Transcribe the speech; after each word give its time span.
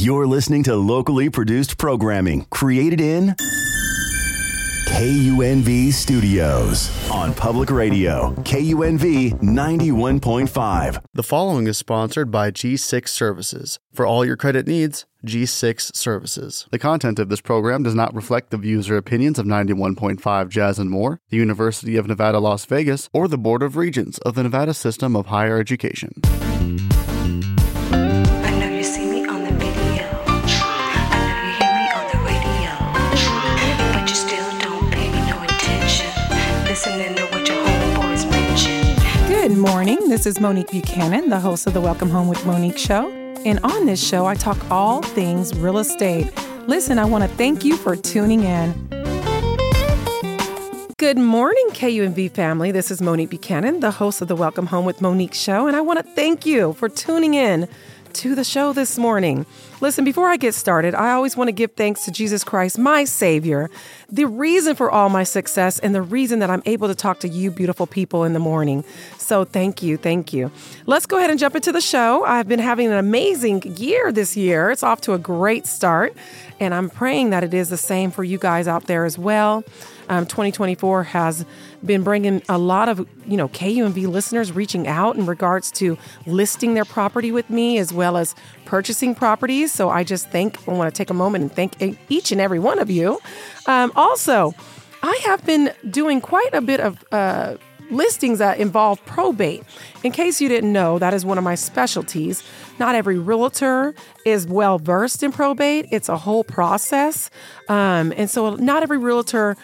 You're 0.00 0.28
listening 0.28 0.62
to 0.62 0.76
locally 0.76 1.28
produced 1.28 1.76
programming 1.76 2.44
created 2.50 3.00
in 3.00 3.34
KUNV 4.86 5.92
Studios 5.92 7.10
on 7.10 7.34
public 7.34 7.68
radio, 7.68 8.32
KUNV 8.44 9.40
91.5. 9.40 11.02
The 11.14 11.22
following 11.24 11.66
is 11.66 11.78
sponsored 11.78 12.30
by 12.30 12.52
G6 12.52 13.08
Services. 13.08 13.80
For 13.92 14.06
all 14.06 14.24
your 14.24 14.36
credit 14.36 14.68
needs, 14.68 15.04
G6 15.26 15.96
Services. 15.96 16.68
The 16.70 16.78
content 16.78 17.18
of 17.18 17.28
this 17.28 17.40
program 17.40 17.82
does 17.82 17.96
not 17.96 18.14
reflect 18.14 18.50
the 18.50 18.56
views 18.56 18.88
or 18.88 18.96
opinions 18.96 19.40
of 19.40 19.46
91.5 19.46 20.48
Jazz 20.48 20.78
and 20.78 20.90
More, 20.90 21.18
the 21.30 21.38
University 21.38 21.96
of 21.96 22.06
Nevada, 22.06 22.38
Las 22.38 22.64
Vegas, 22.66 23.10
or 23.12 23.26
the 23.26 23.36
Board 23.36 23.64
of 23.64 23.76
Regents 23.76 24.18
of 24.18 24.36
the 24.36 24.44
Nevada 24.44 24.74
System 24.74 25.16
of 25.16 25.26
Higher 25.26 25.58
Education. 25.58 26.22
This 40.08 40.24
is 40.24 40.40
Monique 40.40 40.70
Buchanan, 40.70 41.28
the 41.28 41.38
host 41.38 41.66
of 41.66 41.74
the 41.74 41.82
Welcome 41.82 42.08
Home 42.08 42.28
with 42.28 42.46
Monique 42.46 42.78
show. 42.78 43.10
And 43.44 43.60
on 43.62 43.84
this 43.84 44.02
show, 44.02 44.24
I 44.24 44.36
talk 44.36 44.58
all 44.70 45.02
things 45.02 45.54
real 45.58 45.76
estate. 45.76 46.32
Listen, 46.66 46.98
I 46.98 47.04
want 47.04 47.30
to 47.30 47.36
thank 47.36 47.62
you 47.62 47.76
for 47.76 47.94
tuning 47.94 48.42
in. 48.42 48.72
Good 50.96 51.18
morning, 51.18 51.68
KUNV 51.72 52.30
family. 52.30 52.72
This 52.72 52.90
is 52.90 53.02
Monique 53.02 53.28
Buchanan, 53.28 53.80
the 53.80 53.90
host 53.90 54.22
of 54.22 54.28
the 54.28 54.34
Welcome 54.34 54.68
Home 54.68 54.86
with 54.86 55.02
Monique 55.02 55.34
show. 55.34 55.66
And 55.66 55.76
I 55.76 55.82
want 55.82 55.98
to 55.98 56.14
thank 56.14 56.46
you 56.46 56.72
for 56.72 56.88
tuning 56.88 57.34
in 57.34 57.68
to 58.14 58.34
the 58.34 58.44
show 58.44 58.72
this 58.72 58.96
morning. 58.96 59.44
Listen, 59.80 60.04
before 60.04 60.26
I 60.26 60.36
get 60.36 60.54
started, 60.54 60.96
I 60.96 61.12
always 61.12 61.36
want 61.36 61.48
to 61.48 61.52
give 61.52 61.72
thanks 61.72 62.04
to 62.04 62.10
Jesus 62.10 62.42
Christ, 62.42 62.78
my 62.78 63.04
Savior, 63.04 63.70
the 64.08 64.24
reason 64.24 64.74
for 64.74 64.90
all 64.90 65.08
my 65.08 65.22
success 65.22 65.78
and 65.78 65.94
the 65.94 66.02
reason 66.02 66.40
that 66.40 66.50
I'm 66.50 66.62
able 66.66 66.88
to 66.88 66.96
talk 66.96 67.20
to 67.20 67.28
you, 67.28 67.52
beautiful 67.52 67.86
people, 67.86 68.24
in 68.24 68.32
the 68.32 68.40
morning. 68.40 68.82
So 69.18 69.44
thank 69.44 69.80
you, 69.80 69.96
thank 69.96 70.32
you. 70.32 70.50
Let's 70.86 71.06
go 71.06 71.18
ahead 71.18 71.30
and 71.30 71.38
jump 71.38 71.54
into 71.54 71.70
the 71.70 71.80
show. 71.80 72.24
I've 72.24 72.48
been 72.48 72.58
having 72.58 72.88
an 72.88 72.98
amazing 72.98 73.62
year 73.76 74.10
this 74.10 74.36
year. 74.36 74.72
It's 74.72 74.82
off 74.82 75.00
to 75.02 75.14
a 75.14 75.18
great 75.18 75.64
start, 75.64 76.12
and 76.58 76.74
I'm 76.74 76.90
praying 76.90 77.30
that 77.30 77.44
it 77.44 77.54
is 77.54 77.68
the 77.68 77.76
same 77.76 78.10
for 78.10 78.24
you 78.24 78.38
guys 78.38 78.66
out 78.66 78.86
there 78.86 79.04
as 79.04 79.16
well. 79.16 79.62
Um, 80.08 80.24
2024 80.24 81.02
has 81.04 81.44
been 81.84 82.02
bringing 82.02 82.42
a 82.48 82.56
lot 82.56 82.88
of 82.88 83.06
you 83.26 83.36
know 83.36 83.48
KUNV 83.48 84.08
listeners 84.08 84.52
reaching 84.52 84.88
out 84.88 85.16
in 85.16 85.26
regards 85.26 85.70
to 85.72 85.98
listing 86.26 86.72
their 86.72 86.86
property 86.86 87.30
with 87.30 87.50
me 87.50 87.78
as 87.78 87.92
well 87.92 88.16
as 88.16 88.34
purchasing 88.64 89.14
properties. 89.14 89.67
So 89.72 89.90
I 89.90 90.04
just 90.04 90.30
think 90.30 90.56
I 90.68 90.72
want 90.72 90.92
to 90.92 90.96
take 90.96 91.10
a 91.10 91.14
moment 91.14 91.42
and 91.42 91.52
thank 91.52 92.00
each 92.08 92.32
and 92.32 92.40
every 92.40 92.58
one 92.58 92.78
of 92.78 92.90
you. 92.90 93.18
Um, 93.66 93.92
also, 93.96 94.54
I 95.02 95.20
have 95.26 95.44
been 95.44 95.72
doing 95.90 96.20
quite 96.20 96.52
a 96.52 96.60
bit 96.60 96.80
of. 96.80 97.04
Uh, 97.12 97.56
listings 97.90 98.38
that 98.38 98.58
involve 98.58 99.02
probate. 99.06 99.62
In 100.02 100.12
case 100.12 100.42
you 100.42 100.48
didn't 100.50 100.74
know, 100.74 100.98
that 100.98 101.14
is 101.14 101.24
one 101.24 101.38
of 101.38 101.44
my 101.44 101.54
specialties. 101.54 102.42
Not 102.78 102.94
every 102.94 103.18
realtor 103.18 103.94
is 104.26 104.46
well 104.46 104.78
versed 104.78 105.22
in 105.22 105.32
probate, 105.32 105.86
it's 105.90 106.10
a 106.10 106.18
whole 106.18 106.44
process. 106.44 107.30
Um, 107.70 108.12
and 108.14 108.28
so, 108.28 108.56
not 108.56 108.82
every 108.82 108.98
realtor 108.98 109.56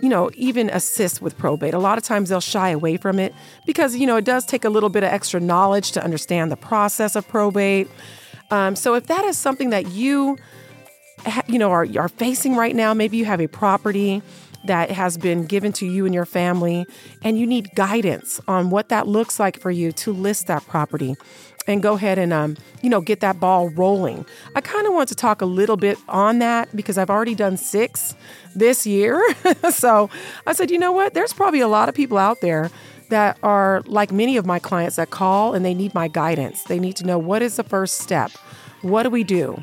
you 0.00 0.08
know, 0.08 0.30
even 0.34 0.70
assist 0.70 1.20
with 1.20 1.36
probate. 1.36 1.74
A 1.74 1.78
lot 1.78 1.98
of 1.98 2.04
times 2.04 2.30
they'll 2.30 2.40
shy 2.40 2.70
away 2.70 2.96
from 2.96 3.18
it 3.18 3.34
because, 3.66 3.94
you 3.96 4.06
know, 4.06 4.16
it 4.16 4.24
does 4.24 4.46
take 4.46 4.64
a 4.64 4.70
little 4.70 4.88
bit 4.88 5.02
of 5.02 5.10
extra 5.10 5.38
knowledge 5.38 5.92
to 5.92 6.02
understand 6.02 6.50
the 6.50 6.56
process 6.56 7.14
of 7.14 7.28
probate. 7.28 7.88
Um, 8.50 8.76
so 8.76 8.94
if 8.94 9.06
that 9.06 9.24
is 9.24 9.36
something 9.36 9.70
that 9.70 9.88
you, 9.88 10.38
you 11.46 11.58
know, 11.58 11.70
are, 11.70 11.86
are 11.98 12.08
facing 12.08 12.56
right 12.56 12.74
now, 12.74 12.94
maybe 12.94 13.16
you 13.16 13.24
have 13.24 13.40
a 13.40 13.48
property 13.48 14.22
that 14.64 14.90
has 14.90 15.16
been 15.16 15.46
given 15.46 15.72
to 15.72 15.86
you 15.86 16.04
and 16.04 16.14
your 16.14 16.26
family, 16.26 16.86
and 17.22 17.38
you 17.38 17.46
need 17.46 17.74
guidance 17.74 18.40
on 18.48 18.70
what 18.70 18.88
that 18.88 19.06
looks 19.06 19.38
like 19.38 19.60
for 19.60 19.70
you 19.70 19.92
to 19.92 20.12
list 20.12 20.46
that 20.48 20.66
property 20.66 21.16
and 21.66 21.82
go 21.82 21.94
ahead 21.94 22.18
and 22.18 22.32
um, 22.32 22.56
you 22.82 22.90
know 22.90 23.00
get 23.00 23.20
that 23.20 23.40
ball 23.40 23.68
rolling. 23.70 24.24
I 24.54 24.60
kind 24.60 24.86
of 24.86 24.92
want 24.92 25.08
to 25.08 25.14
talk 25.14 25.40
a 25.40 25.46
little 25.46 25.76
bit 25.76 25.98
on 26.08 26.38
that 26.38 26.74
because 26.74 26.98
I've 26.98 27.10
already 27.10 27.34
done 27.34 27.56
six 27.56 28.14
this 28.54 28.86
year. 28.86 29.22
so 29.70 30.10
I 30.46 30.52
said, 30.52 30.70
you 30.70 30.78
know 30.78 30.92
what? 30.92 31.14
There's 31.14 31.32
probably 31.32 31.60
a 31.60 31.68
lot 31.68 31.88
of 31.88 31.94
people 31.94 32.18
out 32.18 32.40
there 32.40 32.70
that 33.08 33.38
are 33.42 33.82
like 33.86 34.12
many 34.12 34.36
of 34.36 34.46
my 34.46 34.58
clients 34.58 34.96
that 34.96 35.10
call 35.10 35.54
and 35.54 35.64
they 35.64 35.74
need 35.74 35.94
my 35.94 36.08
guidance. 36.08 36.64
They 36.64 36.78
need 36.78 36.96
to 36.96 37.06
know 37.06 37.18
what 37.18 37.42
is 37.42 37.56
the 37.56 37.64
first 37.64 37.98
step. 37.98 38.30
What 38.82 39.04
do 39.04 39.10
we 39.10 39.24
do? 39.24 39.62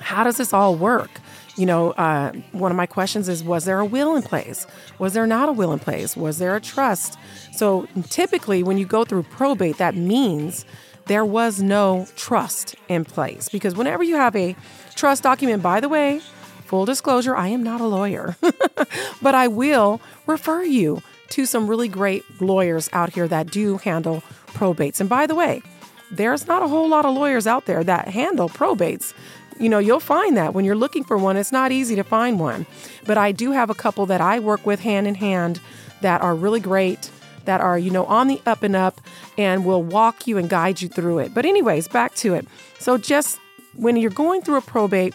How 0.00 0.24
does 0.24 0.36
this 0.36 0.52
all 0.52 0.74
work? 0.74 1.10
You 1.56 1.66
know, 1.66 1.90
uh, 1.92 2.32
one 2.52 2.70
of 2.70 2.76
my 2.76 2.86
questions 2.86 3.28
is 3.28 3.44
Was 3.44 3.66
there 3.66 3.78
a 3.78 3.84
will 3.84 4.16
in 4.16 4.22
place? 4.22 4.66
Was 4.98 5.12
there 5.12 5.26
not 5.26 5.48
a 5.48 5.52
will 5.52 5.72
in 5.72 5.78
place? 5.78 6.16
Was 6.16 6.38
there 6.38 6.56
a 6.56 6.60
trust? 6.60 7.18
So, 7.52 7.86
typically, 8.08 8.62
when 8.62 8.78
you 8.78 8.86
go 8.86 9.04
through 9.04 9.24
probate, 9.24 9.76
that 9.76 9.94
means 9.94 10.64
there 11.06 11.24
was 11.24 11.60
no 11.60 12.06
trust 12.16 12.74
in 12.88 13.04
place. 13.04 13.50
Because 13.50 13.76
whenever 13.76 14.02
you 14.02 14.16
have 14.16 14.34
a 14.34 14.56
trust 14.94 15.22
document, 15.22 15.62
by 15.62 15.80
the 15.80 15.90
way, 15.90 16.20
full 16.64 16.86
disclosure, 16.86 17.36
I 17.36 17.48
am 17.48 17.62
not 17.62 17.82
a 17.82 17.86
lawyer, 17.86 18.36
but 19.22 19.34
I 19.34 19.46
will 19.48 20.00
refer 20.26 20.62
you 20.62 21.02
to 21.32 21.46
some 21.46 21.66
really 21.66 21.88
great 21.88 22.24
lawyers 22.40 22.88
out 22.92 23.12
here 23.12 23.28
that 23.28 23.50
do 23.50 23.78
handle 23.78 24.22
probates. 24.48 25.00
And 25.00 25.08
by 25.08 25.26
the 25.26 25.34
way, 25.34 25.62
there's 26.10 26.46
not 26.46 26.62
a 26.62 26.68
whole 26.68 26.88
lot 26.88 27.04
of 27.04 27.14
lawyers 27.14 27.46
out 27.46 27.66
there 27.66 27.82
that 27.84 28.08
handle 28.08 28.48
probates. 28.48 29.14
You 29.58 29.68
know, 29.68 29.78
you'll 29.78 30.00
find 30.00 30.36
that 30.36 30.54
when 30.54 30.64
you're 30.64 30.74
looking 30.74 31.04
for 31.04 31.16
one, 31.16 31.36
it's 31.36 31.52
not 31.52 31.72
easy 31.72 31.96
to 31.96 32.04
find 32.04 32.38
one. 32.38 32.66
But 33.06 33.18
I 33.18 33.32
do 33.32 33.52
have 33.52 33.70
a 33.70 33.74
couple 33.74 34.06
that 34.06 34.20
I 34.20 34.38
work 34.38 34.66
with 34.66 34.80
hand 34.80 35.06
in 35.06 35.14
hand 35.14 35.60
that 36.02 36.20
are 36.20 36.34
really 36.34 36.60
great 36.60 37.10
that 37.44 37.60
are, 37.60 37.78
you 37.78 37.90
know, 37.90 38.04
on 38.06 38.28
the 38.28 38.40
up 38.46 38.62
and 38.62 38.76
up 38.76 39.00
and 39.36 39.64
will 39.64 39.82
walk 39.82 40.26
you 40.26 40.38
and 40.38 40.48
guide 40.48 40.80
you 40.80 40.88
through 40.88 41.18
it. 41.18 41.34
But, 41.34 41.44
anyways, 41.44 41.88
back 41.88 42.14
to 42.16 42.34
it. 42.34 42.46
So, 42.78 42.98
just 42.98 43.40
when 43.74 43.96
you're 43.96 44.10
going 44.10 44.42
through 44.42 44.58
a 44.58 44.62
probate, 44.62 45.14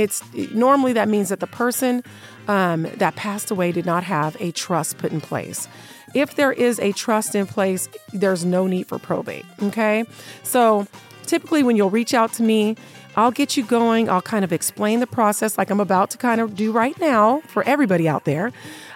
it's 0.00 0.22
normally 0.52 0.92
that 0.94 1.08
means 1.08 1.28
that 1.28 1.40
the 1.40 1.46
person 1.46 2.02
um, 2.48 2.82
that 2.96 3.16
passed 3.16 3.50
away 3.50 3.72
did 3.72 3.86
not 3.86 4.04
have 4.04 4.36
a 4.40 4.52
trust 4.52 4.98
put 4.98 5.12
in 5.12 5.20
place. 5.20 5.68
If 6.14 6.34
there 6.34 6.52
is 6.52 6.80
a 6.80 6.92
trust 6.92 7.34
in 7.34 7.46
place, 7.46 7.88
there's 8.12 8.44
no 8.44 8.66
need 8.66 8.88
for 8.88 8.98
probate. 8.98 9.44
Okay. 9.62 10.04
So, 10.42 10.86
typically, 11.26 11.62
when 11.62 11.76
you'll 11.76 11.90
reach 11.90 12.14
out 12.14 12.32
to 12.34 12.42
me, 12.42 12.76
I'll 13.16 13.30
get 13.30 13.56
you 13.56 13.64
going. 13.64 14.08
I'll 14.08 14.22
kind 14.22 14.44
of 14.44 14.52
explain 14.52 15.00
the 15.00 15.06
process 15.06 15.58
like 15.58 15.70
I'm 15.70 15.80
about 15.80 16.10
to 16.10 16.18
kind 16.18 16.40
of 16.40 16.56
do 16.56 16.72
right 16.72 16.98
now 17.00 17.40
for 17.48 17.62
everybody 17.64 18.08
out 18.08 18.24
there. 18.24 18.52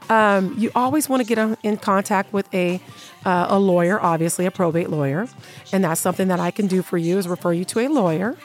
Um, 0.09 0.55
you 0.59 0.71
always 0.75 1.09
want 1.09 1.27
to 1.27 1.27
get 1.27 1.59
in 1.63 1.77
contact 1.79 2.33
with 2.33 2.53
a 2.55 2.81
uh, 3.25 3.47
a 3.49 3.59
lawyer, 3.59 3.99
obviously 4.01 4.45
a 4.45 4.51
probate 4.51 4.91
lawyer, 4.91 5.27
and 5.73 5.83
that's 5.83 6.01
something 6.01 6.29
that 6.29 6.41
I 6.41 6.51
can 6.51 6.67
do 6.67 6.83
for 6.83 6.99
you 6.99 7.17
is 7.17 7.27
refer 7.27 7.53
you 7.53 7.65
to 7.67 7.81
a 7.81 7.89
lawyer. 7.89 8.37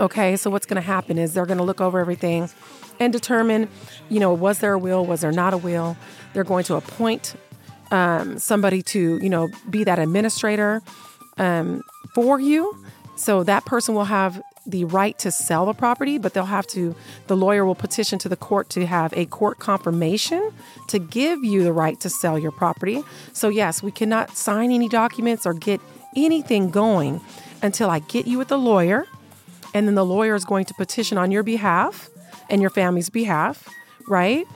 Okay, 0.00 0.36
so 0.36 0.48
what's 0.48 0.66
going 0.66 0.80
to 0.80 0.86
happen 0.86 1.18
is 1.18 1.34
they're 1.34 1.46
going 1.46 1.58
to 1.58 1.64
look 1.64 1.80
over 1.80 1.98
everything 1.98 2.48
and 3.00 3.12
determine, 3.12 3.68
you 4.08 4.20
know, 4.20 4.32
was 4.32 4.60
there 4.60 4.74
a 4.74 4.78
will, 4.78 5.04
was 5.04 5.22
there 5.22 5.32
not 5.32 5.54
a 5.54 5.58
will. 5.58 5.96
They're 6.32 6.44
going 6.44 6.64
to 6.64 6.76
appoint 6.76 7.34
um, 7.90 8.38
somebody 8.38 8.82
to, 8.82 9.18
you 9.18 9.28
know, 9.28 9.48
be 9.68 9.82
that 9.84 9.98
administrator 9.98 10.82
um, 11.36 11.82
for 12.14 12.38
you. 12.38 12.76
So 13.16 13.42
that 13.42 13.64
person 13.64 13.94
will 13.94 14.04
have 14.04 14.40
the 14.64 14.84
right 14.84 15.18
to 15.18 15.32
sell 15.32 15.66
the 15.66 15.72
property, 15.72 16.18
but 16.18 16.34
they'll 16.34 16.44
have 16.44 16.66
to, 16.68 16.94
the 17.26 17.36
lawyer 17.36 17.64
will 17.64 17.74
petition 17.74 18.18
to 18.20 18.28
the 18.28 18.36
court 18.36 18.68
to 18.70 18.86
have 18.86 19.12
a 19.14 19.24
court 19.26 19.58
confirmation 19.58 20.52
to 20.88 21.00
give 21.00 21.42
you 21.42 21.64
the 21.64 21.72
right 21.72 21.98
to 22.00 22.10
sell 22.10 22.38
your 22.38 22.52
property. 22.52 23.02
So, 23.32 23.48
yes, 23.48 23.82
we 23.82 23.90
cannot 23.90 24.36
sign 24.36 24.70
any 24.70 24.88
documents 24.88 25.46
or 25.46 25.54
get 25.54 25.80
anything 26.14 26.70
going 26.70 27.20
until 27.62 27.90
I 27.90 27.98
get 27.98 28.26
you 28.28 28.38
with 28.38 28.48
the 28.48 28.58
lawyer. 28.58 29.06
And 29.74 29.86
then 29.86 29.94
the 29.94 30.04
lawyer 30.04 30.34
is 30.34 30.44
going 30.44 30.64
to 30.66 30.74
petition 30.74 31.18
on 31.18 31.30
your 31.30 31.42
behalf 31.42 32.10
and 32.48 32.60
your 32.60 32.70
family's 32.70 33.10
behalf, 33.10 33.68
right? 34.06 34.46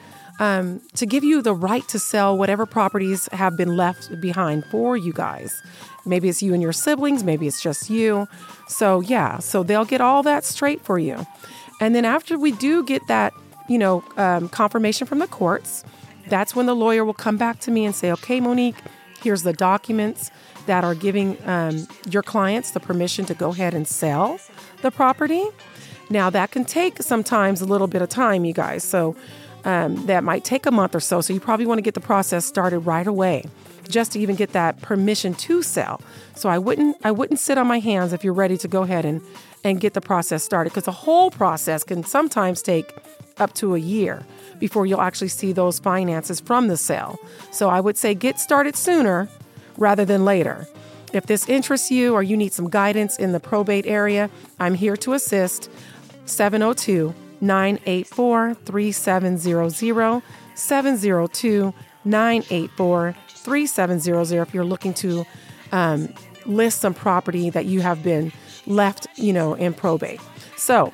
Um, 0.41 0.81
to 0.95 1.07
give 1.07 1.23
you 1.23 1.43
the 1.43 1.55
right 1.55 1.87
to 1.89 1.99
sell 1.99 2.37
whatever 2.37 2.67
properties 2.67 3.29
have 3.33 3.57
been 3.57 3.77
left 3.77 4.21
behind 4.21 4.65
for 4.67 4.97
you 4.97 5.13
guys. 5.13 5.63
Maybe 6.05 6.29
it's 6.29 6.43
you 6.43 6.53
and 6.55 6.63
your 6.63 6.73
siblings, 6.73 7.23
maybe 7.23 7.47
it's 7.47 7.63
just 7.63 7.91
you. 7.91 8.27
So, 8.67 9.01
yeah, 9.01 9.39
so 9.39 9.63
they'll 9.63 9.85
get 9.85 10.01
all 10.01 10.23
that 10.25 10.45
straight 10.45 10.83
for 10.83 10.99
you. 10.99 11.27
And 11.81 11.95
then 11.95 12.05
after 12.05 12.39
we 12.39 12.53
do 12.53 12.83
get 12.85 13.07
that, 13.09 13.33
you 13.69 13.79
know, 13.79 14.03
um, 14.17 14.49
confirmation 14.49 15.07
from 15.07 15.19
the 15.19 15.29
courts, 15.29 15.85
that's 16.29 16.57
when 16.57 16.67
the 16.67 16.75
lawyer 16.75 17.05
will 17.05 17.15
come 17.15 17.37
back 17.37 17.61
to 17.61 17.71
me 17.71 17.85
and 17.85 17.95
say, 17.95 18.11
okay, 18.13 18.41
Monique, 18.41 18.77
here's 19.23 19.43
the 19.43 19.53
documents 19.53 20.31
that 20.67 20.85
are 20.85 20.95
giving 20.95 21.37
um, 21.47 21.87
your 22.11 22.23
clients 22.23 22.71
the 22.73 22.81
permission 22.81 23.25
to 23.27 23.35
go 23.35 23.51
ahead 23.51 23.75
and 23.75 23.87
sell 23.87 24.39
the 24.83 24.91
property. 24.91 25.45
Now, 26.11 26.31
that 26.31 26.51
can 26.51 26.65
take 26.65 27.03
sometimes 27.03 27.61
a 27.61 27.65
little 27.65 27.87
bit 27.87 28.03
of 28.03 28.09
time, 28.09 28.45
you 28.45 28.53
guys. 28.53 28.85
So, 28.85 29.17
um, 29.65 30.07
that 30.07 30.25
might 30.25 30.45
take 30.45 30.67
a 30.67 30.71
month 30.71 30.95
or 30.95 31.01
so. 31.01 31.21
So, 31.21 31.33
you 31.33 31.41
probably 31.41 31.67
want 31.67 31.79
to 31.79 31.83
get 31.83 31.95
the 31.95 32.01
process 32.01 32.45
started 32.45 32.81
right 32.81 33.07
away. 33.07 33.45
just 33.89 34.13
to 34.13 34.21
even 34.21 34.37
get 34.37 34.53
that 34.53 34.81
permission 34.81 35.35
to 35.35 35.63
sell. 35.63 36.01
So 36.35 36.49
I 36.49 36.59
wouldn't 36.59 36.97
I 37.05 37.11
wouldn't 37.11 37.41
sit 37.41 37.59
on 37.59 37.67
my 37.67 37.79
hands 37.79 38.13
if 38.13 38.25
you're 38.25 38.33
ready 38.33 38.57
to 38.59 38.69
go 38.69 38.83
ahead 38.83 39.05
and 39.05 39.21
and 39.65 39.81
get 39.81 39.95
the 39.95 40.01
process 40.01 40.43
started 40.43 40.71
because 40.71 40.85
the 40.85 40.93
whole 40.93 41.31
process 41.31 41.85
can 41.85 42.05
sometimes 42.05 42.63
take 42.63 42.93
up 43.39 43.55
to 43.55 43.75
a 43.75 43.79
year 43.79 44.25
before 44.59 44.87
you'll 44.87 45.01
actually 45.01 45.29
see 45.29 45.53
those 45.53 45.79
finances 45.79 46.41
from 46.41 46.69
the 46.69 46.77
sale. 46.77 47.19
So 47.51 47.69
I 47.69 47.81
would 47.81 47.97
say 47.97 48.15
get 48.15 48.39
started 48.39 48.77
sooner 48.77 49.29
rather 49.77 50.05
than 50.05 50.25
later. 50.25 50.67
If 51.13 51.27
this 51.27 51.49
interests 51.49 51.91
you 51.91 52.15
or 52.15 52.23
you 52.23 52.37
need 52.37 52.53
some 52.53 52.71
guidance 52.71 53.19
in 53.19 53.33
the 53.33 53.41
probate 53.41 53.87
area, 53.87 54.31
I'm 54.59 54.75
here 54.75 54.97
to 54.99 55.13
assist. 55.13 55.71
702 56.25 57.15
984 57.41 58.55
3700 58.55 60.23
702 60.55 61.75
984 62.05 63.17
3700 63.29 64.43
if 64.43 64.55
you're 64.55 64.65
looking 64.65 64.95
to 64.95 65.25
um, 65.73 66.09
list 66.47 66.81
some 66.81 66.95
property 66.95 67.51
that 67.51 67.67
you 67.67 67.81
have 67.81 68.03
been 68.03 68.33
left, 68.67 69.07
you 69.17 69.33
know, 69.33 69.55
in 69.55 69.75
probate. 69.75 70.21
So 70.57 70.93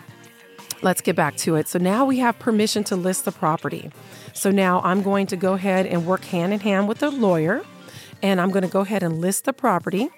let's 0.83 1.01
get 1.01 1.17
back 1.17 1.37
to 1.39 1.57
it. 1.57 1.69
So 1.69 1.79
now 1.79 2.05
we 2.05 2.19
have 2.19 2.39
permission 2.39 2.85
to 2.85 2.97
list 2.97 3.25
the 3.25 3.33
property. 3.33 3.91
So 4.33 4.51
now 4.51 4.81
I'm 4.83 5.03
going 5.03 5.27
to 5.29 5.37
go 5.37 5.55
ahead 5.55 5.87
and 5.87 6.07
work 6.07 6.25
hand 6.25 6.53
in 6.53 6.61
hand 6.61 6.89
with 6.89 6.99
the 6.99 7.11
lawyer, 7.11 7.63
and 8.23 8.41
I'm 8.41 8.51
going 8.51 8.63
to 8.65 8.71
go 8.71 8.81
ahead 8.81 9.03
and 9.03 9.21
list 9.21 9.45
the 9.45 9.53
property. 9.53 10.09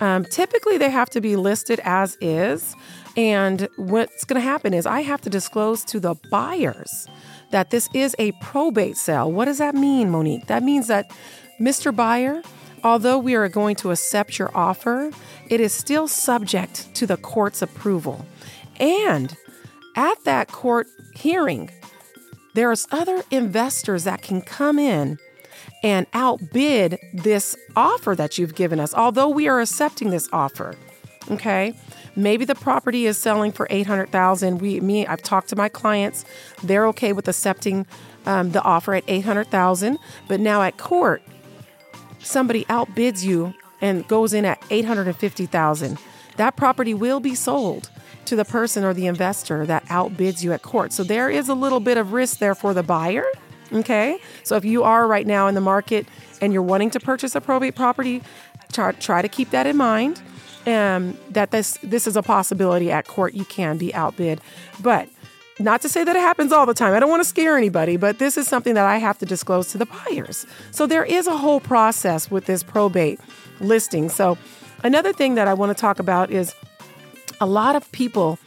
Um, 0.00 0.24
typically, 0.24 0.78
they 0.78 0.90
have 0.90 1.10
to 1.10 1.20
be 1.20 1.36
listed 1.36 1.80
as 1.84 2.16
is. 2.20 2.74
And 3.16 3.68
what's 3.76 4.24
going 4.24 4.40
to 4.40 4.46
happen 4.46 4.74
is 4.74 4.86
I 4.86 5.02
have 5.02 5.20
to 5.22 5.30
disclose 5.30 5.84
to 5.86 6.00
the 6.00 6.14
buyers 6.30 7.06
that 7.50 7.70
this 7.70 7.88
is 7.94 8.16
a 8.18 8.32
probate 8.32 8.96
sale. 8.96 9.30
What 9.30 9.44
does 9.44 9.58
that 9.58 9.74
mean, 9.74 10.10
Monique? 10.10 10.46
That 10.46 10.62
means 10.62 10.88
that 10.88 11.10
Mr. 11.60 11.94
Buyer, 11.94 12.42
although 12.82 13.18
we 13.18 13.34
are 13.36 13.48
going 13.48 13.76
to 13.76 13.92
accept 13.92 14.38
your 14.38 14.50
offer, 14.56 15.12
it 15.48 15.60
is 15.60 15.72
still 15.72 16.08
subject 16.08 16.92
to 16.96 17.06
the 17.06 17.16
court's 17.16 17.62
approval. 17.62 18.26
And 18.80 19.36
at 19.96 20.22
that 20.24 20.48
court 20.48 20.86
hearing, 21.14 21.70
there's 22.54 22.86
other 22.90 23.22
investors 23.30 24.04
that 24.04 24.22
can 24.22 24.40
come 24.40 24.78
in 24.78 25.18
and 25.82 26.06
outbid 26.14 26.98
this 27.12 27.56
offer 27.76 28.14
that 28.14 28.38
you've 28.38 28.54
given 28.54 28.80
us, 28.80 28.94
although 28.94 29.28
we 29.28 29.48
are 29.48 29.60
accepting 29.60 30.10
this 30.10 30.28
offer. 30.32 30.74
Okay. 31.30 31.74
Maybe 32.16 32.44
the 32.44 32.54
property 32.54 33.06
is 33.06 33.18
selling 33.18 33.50
for 33.50 33.66
800,000. 33.70 34.60
We 34.60 34.80
me 34.80 35.06
I've 35.06 35.22
talked 35.22 35.48
to 35.48 35.56
my 35.56 35.68
clients. 35.68 36.24
They're 36.62 36.86
okay 36.88 37.12
with 37.12 37.28
accepting 37.28 37.86
um, 38.26 38.52
the 38.52 38.62
offer 38.62 38.94
at 38.94 39.04
800,000, 39.08 39.98
but 40.28 40.40
now 40.40 40.62
at 40.62 40.76
court 40.76 41.22
somebody 42.20 42.64
outbids 42.66 43.24
you 43.24 43.54
and 43.80 44.06
goes 44.08 44.32
in 44.32 44.44
at 44.44 44.62
850,000. 44.70 45.98
That 46.36 46.56
property 46.56 46.94
will 46.94 47.20
be 47.20 47.34
sold 47.34 47.90
to 48.26 48.36
the 48.36 48.44
person 48.44 48.84
or 48.84 48.94
the 48.94 49.06
investor 49.06 49.66
that 49.66 49.84
outbids 49.86 50.42
you 50.42 50.52
at 50.52 50.62
court. 50.62 50.92
So 50.92 51.04
there 51.04 51.30
is 51.30 51.48
a 51.48 51.54
little 51.54 51.80
bit 51.80 51.96
of 51.98 52.12
risk 52.12 52.38
there 52.38 52.54
for 52.54 52.74
the 52.74 52.82
buyer. 52.82 53.24
Okay. 53.72 54.18
So 54.42 54.56
if 54.56 54.64
you 54.64 54.82
are 54.82 55.06
right 55.06 55.26
now 55.26 55.46
in 55.46 55.54
the 55.54 55.60
market 55.60 56.06
and 56.40 56.52
you're 56.52 56.62
wanting 56.62 56.90
to 56.90 57.00
purchase 57.00 57.34
a 57.34 57.40
probate 57.40 57.74
property, 57.74 58.22
try, 58.72 58.92
try 58.92 59.22
to 59.22 59.28
keep 59.28 59.50
that 59.50 59.66
in 59.66 59.76
mind 59.76 60.22
um, 60.66 61.18
that 61.30 61.50
this 61.50 61.78
this 61.82 62.06
is 62.06 62.16
a 62.16 62.22
possibility 62.22 62.90
at 62.90 63.06
court. 63.06 63.34
You 63.34 63.44
can 63.44 63.78
be 63.78 63.94
outbid, 63.94 64.40
but 64.80 65.08
not 65.58 65.82
to 65.82 65.88
say 65.88 66.02
that 66.02 66.16
it 66.16 66.20
happens 66.20 66.52
all 66.52 66.66
the 66.66 66.74
time. 66.74 66.94
I 66.94 67.00
don't 67.00 67.10
want 67.10 67.22
to 67.22 67.28
scare 67.28 67.56
anybody, 67.56 67.96
but 67.96 68.18
this 68.18 68.36
is 68.36 68.48
something 68.48 68.74
that 68.74 68.86
I 68.86 68.98
have 68.98 69.18
to 69.18 69.26
disclose 69.26 69.68
to 69.68 69.78
the 69.78 69.86
buyers. 69.86 70.46
So 70.72 70.86
there 70.86 71.04
is 71.04 71.26
a 71.26 71.36
whole 71.36 71.60
process 71.60 72.30
with 72.30 72.46
this 72.46 72.62
probate 72.62 73.20
listing. 73.60 74.08
So 74.08 74.36
another 74.82 75.12
thing 75.12 75.36
that 75.36 75.46
I 75.46 75.54
want 75.54 75.76
to 75.76 75.80
talk 75.80 75.98
about 76.00 76.30
is 76.30 76.54
a 77.40 77.46
lot 77.46 77.76
of 77.76 77.90
people 77.92 78.38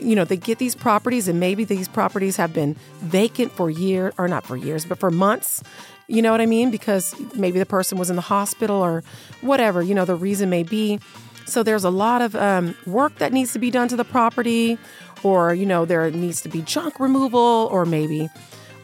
you 0.00 0.16
know, 0.16 0.24
they 0.24 0.36
get 0.36 0.58
these 0.58 0.74
properties 0.74 1.28
and 1.28 1.38
maybe 1.38 1.64
these 1.64 1.88
properties 1.88 2.36
have 2.36 2.52
been 2.52 2.74
vacant 3.00 3.52
for 3.52 3.70
years, 3.70 4.12
or 4.18 4.28
not 4.28 4.44
for 4.44 4.56
years, 4.56 4.84
but 4.84 4.98
for 4.98 5.10
months. 5.10 5.62
You 6.08 6.22
know 6.22 6.32
what 6.32 6.40
I 6.40 6.46
mean? 6.46 6.70
Because 6.70 7.14
maybe 7.34 7.58
the 7.58 7.66
person 7.66 7.98
was 7.98 8.10
in 8.10 8.16
the 8.16 8.22
hospital 8.22 8.76
or 8.76 9.04
whatever, 9.40 9.82
you 9.82 9.94
know, 9.94 10.04
the 10.04 10.16
reason 10.16 10.50
may 10.50 10.62
be. 10.62 10.98
So 11.46 11.62
there's 11.62 11.84
a 11.84 11.90
lot 11.90 12.22
of 12.22 12.34
um, 12.34 12.74
work 12.86 13.16
that 13.18 13.32
needs 13.32 13.52
to 13.52 13.58
be 13.58 13.70
done 13.70 13.88
to 13.88 13.96
the 13.96 14.04
property, 14.04 14.78
or, 15.22 15.54
you 15.54 15.64
know, 15.64 15.84
there 15.84 16.10
needs 16.10 16.40
to 16.42 16.48
be 16.48 16.62
junk 16.62 16.98
removal, 17.00 17.68
or 17.70 17.86
maybe 17.86 18.28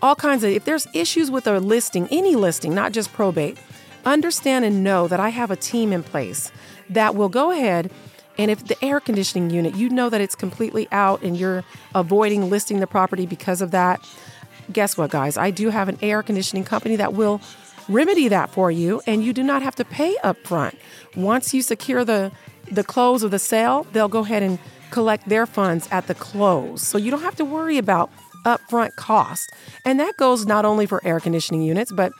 all 0.00 0.14
kinds 0.14 0.44
of, 0.44 0.50
if 0.50 0.64
there's 0.64 0.86
issues 0.94 1.30
with 1.30 1.46
a 1.46 1.60
listing, 1.60 2.08
any 2.10 2.36
listing, 2.36 2.74
not 2.74 2.92
just 2.92 3.12
probate, 3.12 3.58
understand 4.04 4.64
and 4.64 4.84
know 4.84 5.08
that 5.08 5.18
I 5.18 5.30
have 5.30 5.50
a 5.50 5.56
team 5.56 5.92
in 5.92 6.02
place 6.02 6.52
that 6.90 7.14
will 7.14 7.30
go 7.30 7.50
ahead 7.50 7.90
and 8.38 8.50
if 8.50 8.66
the 8.66 8.82
air 8.84 9.00
conditioning 9.00 9.50
unit, 9.50 9.74
you 9.74 9.88
know 9.88 10.10
that 10.10 10.20
it's 10.20 10.34
completely 10.34 10.88
out 10.90 11.22
and 11.22 11.36
you're 11.36 11.64
avoiding 11.94 12.50
listing 12.50 12.80
the 12.80 12.86
property 12.86 13.26
because 13.26 13.60
of 13.60 13.70
that, 13.70 14.00
guess 14.72 14.96
what, 14.96 15.10
guys? 15.10 15.36
I 15.36 15.50
do 15.50 15.70
have 15.70 15.88
an 15.88 15.98
air 16.02 16.22
conditioning 16.22 16.64
company 16.64 16.96
that 16.96 17.14
will 17.14 17.40
remedy 17.88 18.28
that 18.28 18.50
for 18.50 18.70
you 18.70 19.02
and 19.06 19.22
you 19.22 19.32
do 19.32 19.42
not 19.42 19.62
have 19.62 19.74
to 19.76 19.84
pay 19.84 20.16
up 20.22 20.38
front. 20.38 20.76
Once 21.14 21.52
you 21.52 21.62
secure 21.62 22.04
the 22.04 22.32
the 22.70 22.82
close 22.82 23.22
of 23.22 23.30
the 23.30 23.38
sale, 23.38 23.86
they'll 23.92 24.08
go 24.08 24.20
ahead 24.20 24.42
and 24.42 24.58
collect 24.90 25.28
their 25.28 25.44
funds 25.44 25.86
at 25.90 26.06
the 26.06 26.14
close. 26.14 26.80
So 26.80 26.96
you 26.96 27.10
don't 27.10 27.20
have 27.20 27.36
to 27.36 27.44
worry 27.44 27.76
about 27.76 28.10
upfront 28.46 28.96
cost. 28.96 29.52
And 29.84 30.00
that 30.00 30.16
goes 30.16 30.46
not 30.46 30.64
only 30.64 30.86
for 30.86 31.04
air 31.04 31.20
conditioning 31.20 31.62
units, 31.62 31.92
but 31.92 32.12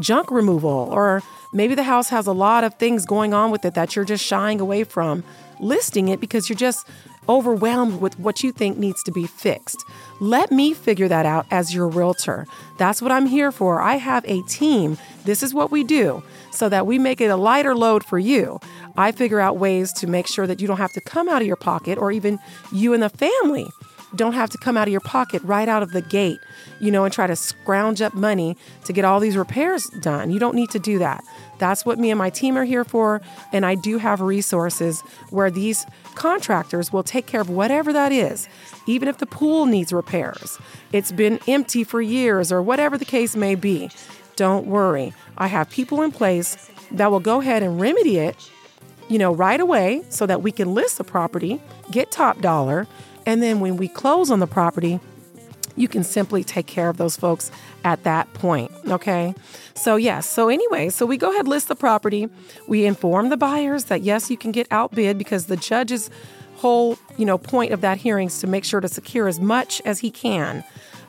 junk 0.00 0.30
removal, 0.30 0.88
or 0.92 1.22
maybe 1.52 1.74
the 1.74 1.82
house 1.82 2.10
has 2.10 2.26
a 2.26 2.32
lot 2.32 2.64
of 2.64 2.74
things 2.74 3.06
going 3.06 3.32
on 3.32 3.50
with 3.50 3.64
it 3.64 3.74
that 3.74 3.96
you're 3.96 4.04
just 4.04 4.24
shying 4.24 4.60
away 4.60 4.84
from 4.84 5.24
listing 5.60 6.08
it 6.08 6.20
because 6.20 6.48
you're 6.48 6.56
just 6.56 6.86
overwhelmed 7.28 8.00
with 8.00 8.18
what 8.18 8.42
you 8.42 8.52
think 8.52 8.78
needs 8.78 9.02
to 9.02 9.12
be 9.12 9.26
fixed. 9.26 9.84
Let 10.20 10.50
me 10.52 10.74
figure 10.74 11.08
that 11.08 11.26
out 11.26 11.46
as 11.50 11.74
your 11.74 11.88
realtor. 11.88 12.46
That's 12.78 13.02
what 13.02 13.12
I'm 13.12 13.26
here 13.26 13.50
for. 13.50 13.80
I 13.80 13.96
have 13.96 14.24
a 14.26 14.42
team. 14.42 14.96
This 15.24 15.42
is 15.42 15.52
what 15.52 15.70
we 15.70 15.82
do 15.84 16.22
so 16.52 16.68
that 16.68 16.86
we 16.86 16.98
make 16.98 17.20
it 17.20 17.26
a 17.26 17.36
lighter 17.36 17.74
load 17.74 18.04
for 18.04 18.18
you. 18.18 18.60
I 18.96 19.12
figure 19.12 19.40
out 19.40 19.58
ways 19.58 19.92
to 19.94 20.06
make 20.06 20.26
sure 20.26 20.46
that 20.46 20.60
you 20.60 20.66
don't 20.66 20.78
have 20.78 20.92
to 20.92 21.00
come 21.00 21.28
out 21.28 21.42
of 21.42 21.46
your 21.46 21.56
pocket 21.56 21.98
or 21.98 22.12
even 22.12 22.38
you 22.72 22.94
and 22.94 23.02
the 23.02 23.10
family 23.10 23.70
don't 24.14 24.34
have 24.34 24.50
to 24.50 24.58
come 24.58 24.76
out 24.76 24.88
of 24.88 24.92
your 24.92 25.00
pocket 25.00 25.42
right 25.42 25.68
out 25.68 25.82
of 25.82 25.92
the 25.92 26.02
gate, 26.02 26.40
you 26.80 26.90
know, 26.90 27.04
and 27.04 27.12
try 27.12 27.26
to 27.26 27.36
scrounge 27.36 28.00
up 28.00 28.14
money 28.14 28.56
to 28.84 28.92
get 28.92 29.04
all 29.04 29.20
these 29.20 29.36
repairs 29.36 29.86
done. 30.00 30.30
You 30.30 30.38
don't 30.38 30.54
need 30.54 30.70
to 30.70 30.78
do 30.78 30.98
that. 30.98 31.24
That's 31.58 31.84
what 31.84 31.98
me 31.98 32.10
and 32.10 32.18
my 32.18 32.30
team 32.30 32.56
are 32.56 32.64
here 32.64 32.84
for. 32.84 33.20
And 33.52 33.66
I 33.66 33.74
do 33.74 33.98
have 33.98 34.20
resources 34.20 35.00
where 35.30 35.50
these 35.50 35.86
contractors 36.14 36.92
will 36.92 37.02
take 37.02 37.26
care 37.26 37.40
of 37.40 37.50
whatever 37.50 37.92
that 37.92 38.12
is, 38.12 38.48
even 38.86 39.08
if 39.08 39.18
the 39.18 39.26
pool 39.26 39.66
needs 39.66 39.92
repairs. 39.92 40.58
It's 40.92 41.12
been 41.12 41.40
empty 41.48 41.82
for 41.82 42.00
years 42.00 42.52
or 42.52 42.62
whatever 42.62 42.96
the 42.96 43.04
case 43.04 43.34
may 43.34 43.54
be. 43.54 43.90
Don't 44.36 44.66
worry. 44.66 45.14
I 45.36 45.48
have 45.48 45.70
people 45.70 46.02
in 46.02 46.12
place 46.12 46.70
that 46.92 47.10
will 47.10 47.20
go 47.20 47.40
ahead 47.40 47.62
and 47.62 47.80
remedy 47.80 48.18
it 48.18 48.50
you 49.08 49.18
know, 49.18 49.32
right 49.32 49.60
away 49.60 50.02
so 50.08 50.26
that 50.26 50.42
we 50.42 50.50
can 50.50 50.74
list 50.74 50.98
the 50.98 51.04
property, 51.04 51.60
get 51.90 52.10
top 52.10 52.40
dollar, 52.40 52.86
and 53.26 53.42
then 53.42 53.60
when 53.60 53.76
we 53.76 53.88
close 53.88 54.30
on 54.30 54.40
the 54.40 54.46
property, 54.46 55.00
you 55.76 55.88
can 55.88 56.02
simply 56.02 56.42
take 56.42 56.66
care 56.66 56.88
of 56.88 56.96
those 56.96 57.16
folks 57.16 57.50
at 57.84 58.02
that 58.04 58.32
point. 58.32 58.70
Okay. 58.86 59.34
So, 59.74 59.96
yes. 59.96 60.28
So, 60.28 60.48
anyway, 60.48 60.88
so 60.88 61.04
we 61.04 61.18
go 61.18 61.32
ahead, 61.32 61.46
list 61.46 61.68
the 61.68 61.76
property. 61.76 62.28
We 62.66 62.86
inform 62.86 63.28
the 63.28 63.36
buyers 63.36 63.84
that 63.84 64.02
yes, 64.02 64.30
you 64.30 64.38
can 64.38 64.52
get 64.52 64.66
outbid 64.70 65.18
because 65.18 65.46
the 65.46 65.56
judge's 65.56 66.08
whole, 66.56 66.98
you 67.18 67.26
know, 67.26 67.36
point 67.36 67.72
of 67.72 67.82
that 67.82 67.98
hearing 67.98 68.28
is 68.28 68.40
to 68.40 68.46
make 68.46 68.64
sure 68.64 68.80
to 68.80 68.88
secure 68.88 69.28
as 69.28 69.38
much 69.38 69.82
as 69.84 69.98
he 69.98 70.10
can 70.10 70.64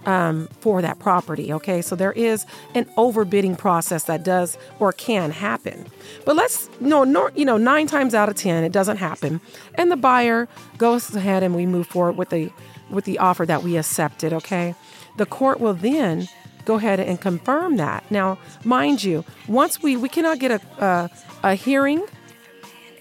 um, 0.08 0.48
for 0.62 0.82
that 0.82 0.98
property. 0.98 1.54
Okay, 1.54 1.82
so 1.84 1.96
there 1.96 2.14
is 2.14 2.46
an 2.74 2.86
overbidding 2.98 3.58
process 3.58 4.06
that 4.06 4.24
does 4.24 4.58
or 4.80 4.92
can 4.92 5.30
happen. 5.30 5.86
But 6.26 6.36
let's 6.36 6.70
no, 6.80 7.04
no, 7.04 7.30
you 7.36 7.46
know, 7.46 7.58
nine 7.58 7.86
times 7.86 8.16
out 8.16 8.30
of 8.30 8.36
ten, 8.36 8.64
it 8.64 8.72
doesn't 8.72 8.98
happen, 8.98 9.40
and 9.76 9.92
the 9.92 9.98
buyer 9.98 10.48
goes 10.78 11.14
ahead 11.14 11.44
and 11.44 11.54
we 11.56 11.68
move 11.68 11.86
forward 11.86 12.18
with 12.18 12.30
the 12.30 12.50
with 12.90 13.06
the 13.06 13.20
offer 13.20 13.46
that 13.46 13.62
we 13.62 13.78
accepted. 13.78 14.34
Okay, 14.34 14.74
the 15.18 15.26
court 15.26 15.60
will 15.60 15.76
then 15.76 16.28
go 16.66 16.76
ahead 16.76 17.00
and 17.00 17.22
confirm 17.22 17.78
that. 17.78 18.10
Now, 18.10 18.38
mind 18.64 19.04
you, 19.04 19.26
once 19.48 19.84
we 19.84 19.98
we 19.98 20.10
cannot 20.10 20.40
get 20.40 20.52
a 20.52 20.62
a, 20.84 21.10
a 21.44 21.56
hearing 21.56 22.02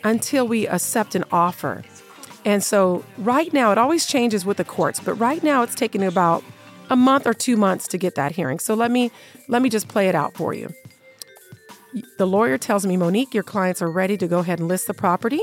until 0.05 0.47
we 0.47 0.69
accept 0.69 1.15
an 1.15 1.25
offer. 1.31 1.83
And 2.45 2.63
so 2.63 3.05
right 3.19 3.53
now, 3.53 3.73
it 3.73 3.79
always 3.79 4.07
changes 4.07 4.45
with 4.45 4.57
the 4.57 4.65
courts, 4.65 5.01
but 5.01 5.15
right 5.15 5.43
now 5.43 5.65
it's 5.65 5.75
taking 5.75 6.05
about 6.05 6.45
a 6.91 6.97
month 6.97 7.27
or 7.27 7.35
two 7.35 7.57
months 7.57 7.89
to 7.89 7.99
get 7.99 8.15
that 8.15 8.33
hearing. 8.33 8.59
So 8.59 8.75
let 8.75 8.91
me 8.91 9.11
let 9.49 9.63
me 9.63 9.69
just 9.69 9.89
play 9.89 10.09
it 10.09 10.15
out 10.15 10.35
for 10.35 10.55
you. 10.55 10.73
The 12.19 12.27
lawyer 12.27 12.59
tells 12.59 12.85
me, 12.85 12.97
Monique, 12.97 13.33
your 13.33 13.43
clients 13.43 13.81
are 13.81 13.91
ready 13.91 14.19
to 14.19 14.29
go 14.29 14.41
ahead 14.41 14.59
and 14.59 14.69
list 14.69 14.87
the 14.87 14.95
property. 14.95 15.41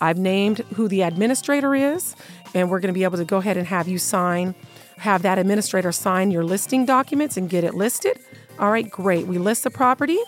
I've 0.00 0.18
named 0.18 0.58
who 0.74 0.88
the 0.88 1.02
administrator 1.02 1.74
is, 1.76 2.16
and 2.54 2.70
we're 2.70 2.80
going 2.80 2.92
to 2.92 2.98
be 2.98 3.04
able 3.04 3.18
to 3.18 3.24
go 3.24 3.36
ahead 3.36 3.56
and 3.56 3.68
have 3.68 3.86
you 3.86 3.98
sign, 3.98 4.56
have 4.96 5.22
that 5.22 5.38
administrator 5.38 5.92
sign 5.92 6.32
your 6.32 6.44
listing 6.44 6.84
documents 6.86 7.36
and 7.36 7.48
get 7.48 7.62
it 7.62 7.74
listed. 7.74 8.18
All 8.58 8.70
right, 8.70 8.90
great. 8.90 9.28
We 9.28 9.38
list 9.38 9.62
the 9.62 9.70
property. 9.70 10.18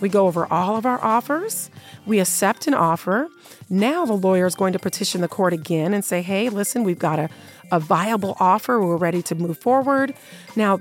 We 0.00 0.08
go 0.08 0.26
over 0.26 0.46
all 0.52 0.76
of 0.76 0.86
our 0.86 1.02
offers. 1.02 1.70
We 2.06 2.20
accept 2.20 2.66
an 2.66 2.74
offer. 2.74 3.28
Now 3.68 4.06
the 4.06 4.14
lawyer 4.14 4.46
is 4.46 4.54
going 4.54 4.72
to 4.72 4.78
petition 4.78 5.20
the 5.20 5.28
court 5.28 5.52
again 5.52 5.94
and 5.94 6.04
say, 6.04 6.22
hey, 6.22 6.48
listen, 6.48 6.84
we've 6.84 6.98
got 6.98 7.18
a, 7.18 7.28
a 7.70 7.80
viable 7.80 8.36
offer. 8.40 8.80
We're 8.80 8.96
ready 8.96 9.22
to 9.22 9.34
move 9.34 9.58
forward. 9.58 10.14
Now, 10.56 10.80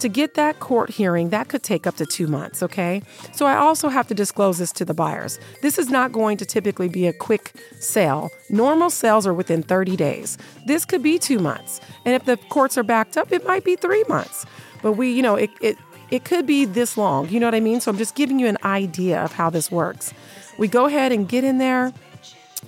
to 0.00 0.08
get 0.08 0.34
that 0.34 0.60
court 0.60 0.90
hearing, 0.90 1.30
that 1.30 1.48
could 1.48 1.62
take 1.62 1.86
up 1.86 1.96
to 1.96 2.06
two 2.06 2.26
months, 2.26 2.62
okay? 2.62 3.02
So 3.32 3.46
I 3.46 3.56
also 3.56 3.88
have 3.88 4.06
to 4.08 4.14
disclose 4.14 4.58
this 4.58 4.72
to 4.72 4.84
the 4.84 4.94
buyers. 4.94 5.38
This 5.62 5.78
is 5.78 5.88
not 5.88 6.12
going 6.12 6.36
to 6.38 6.44
typically 6.44 6.88
be 6.88 7.06
a 7.06 7.12
quick 7.12 7.52
sale. 7.80 8.30
Normal 8.50 8.90
sales 8.90 9.26
are 9.26 9.34
within 9.34 9.62
30 9.62 9.96
days. 9.96 10.38
This 10.66 10.84
could 10.84 11.02
be 11.02 11.18
two 11.18 11.38
months. 11.38 11.80
And 12.04 12.14
if 12.14 12.24
the 12.24 12.36
courts 12.36 12.76
are 12.76 12.82
backed 12.82 13.16
up, 13.16 13.32
it 13.32 13.46
might 13.46 13.64
be 13.64 13.76
three 13.76 14.04
months. 14.08 14.44
But 14.82 14.92
we, 14.92 15.10
you 15.12 15.22
know, 15.22 15.36
it, 15.36 15.50
it, 15.60 15.76
it 16.10 16.24
could 16.24 16.46
be 16.46 16.64
this 16.64 16.96
long. 16.96 17.28
You 17.28 17.40
know 17.40 17.46
what 17.46 17.54
I 17.54 17.60
mean? 17.60 17.80
So 17.80 17.90
I'm 17.90 17.98
just 17.98 18.14
giving 18.14 18.38
you 18.38 18.46
an 18.46 18.58
idea 18.64 19.20
of 19.22 19.32
how 19.32 19.50
this 19.50 19.70
works. 19.70 20.12
We 20.58 20.68
go 20.68 20.86
ahead 20.86 21.12
and 21.12 21.28
get 21.28 21.44
in 21.44 21.58
there. 21.58 21.92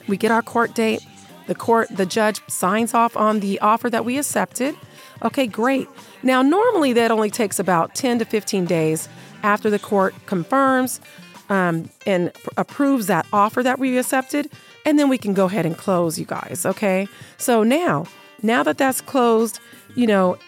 We 0.07 0.16
get 0.16 0.30
our 0.30 0.42
court 0.42 0.75
date. 0.75 1.04
The 1.47 1.54
court, 1.54 1.88
the 1.90 2.04
judge 2.04 2.40
signs 2.49 2.92
off 2.92 3.16
on 3.16 3.40
the 3.40 3.59
offer 3.61 3.88
that 3.88 4.04
we 4.04 4.18
accepted. 4.18 4.76
Okay, 5.23 5.47
great. 5.47 5.88
Now, 6.23 6.42
normally 6.42 6.92
that 6.92 7.11
only 7.11 7.30
takes 7.30 7.59
about 7.59 7.95
10 7.95 8.18
to 8.18 8.25
15 8.25 8.66
days 8.66 9.09
after 9.42 9.71
the 9.71 9.78
court 9.78 10.14
confirms 10.26 11.00
um, 11.49 11.88
and 12.07 12.33
pr- 12.35 12.50
approves 12.57 13.07
that 13.07 13.26
offer 13.33 13.62
that 13.62 13.78
we 13.78 13.97
accepted, 13.99 14.50
and 14.85 14.99
then 14.99 15.09
we 15.09 15.18
can 15.18 15.33
go 15.33 15.47
ahead 15.47 15.64
and 15.64 15.76
close, 15.76 16.18
you 16.18 16.26
guys. 16.26 16.66
Okay, 16.66 17.09
so 17.38 17.62
now, 17.62 18.04
now 18.42 18.62
that 18.62 18.78
that's 18.78 19.00
closed, 19.00 19.59
you 19.95 20.07
know, 20.07 20.38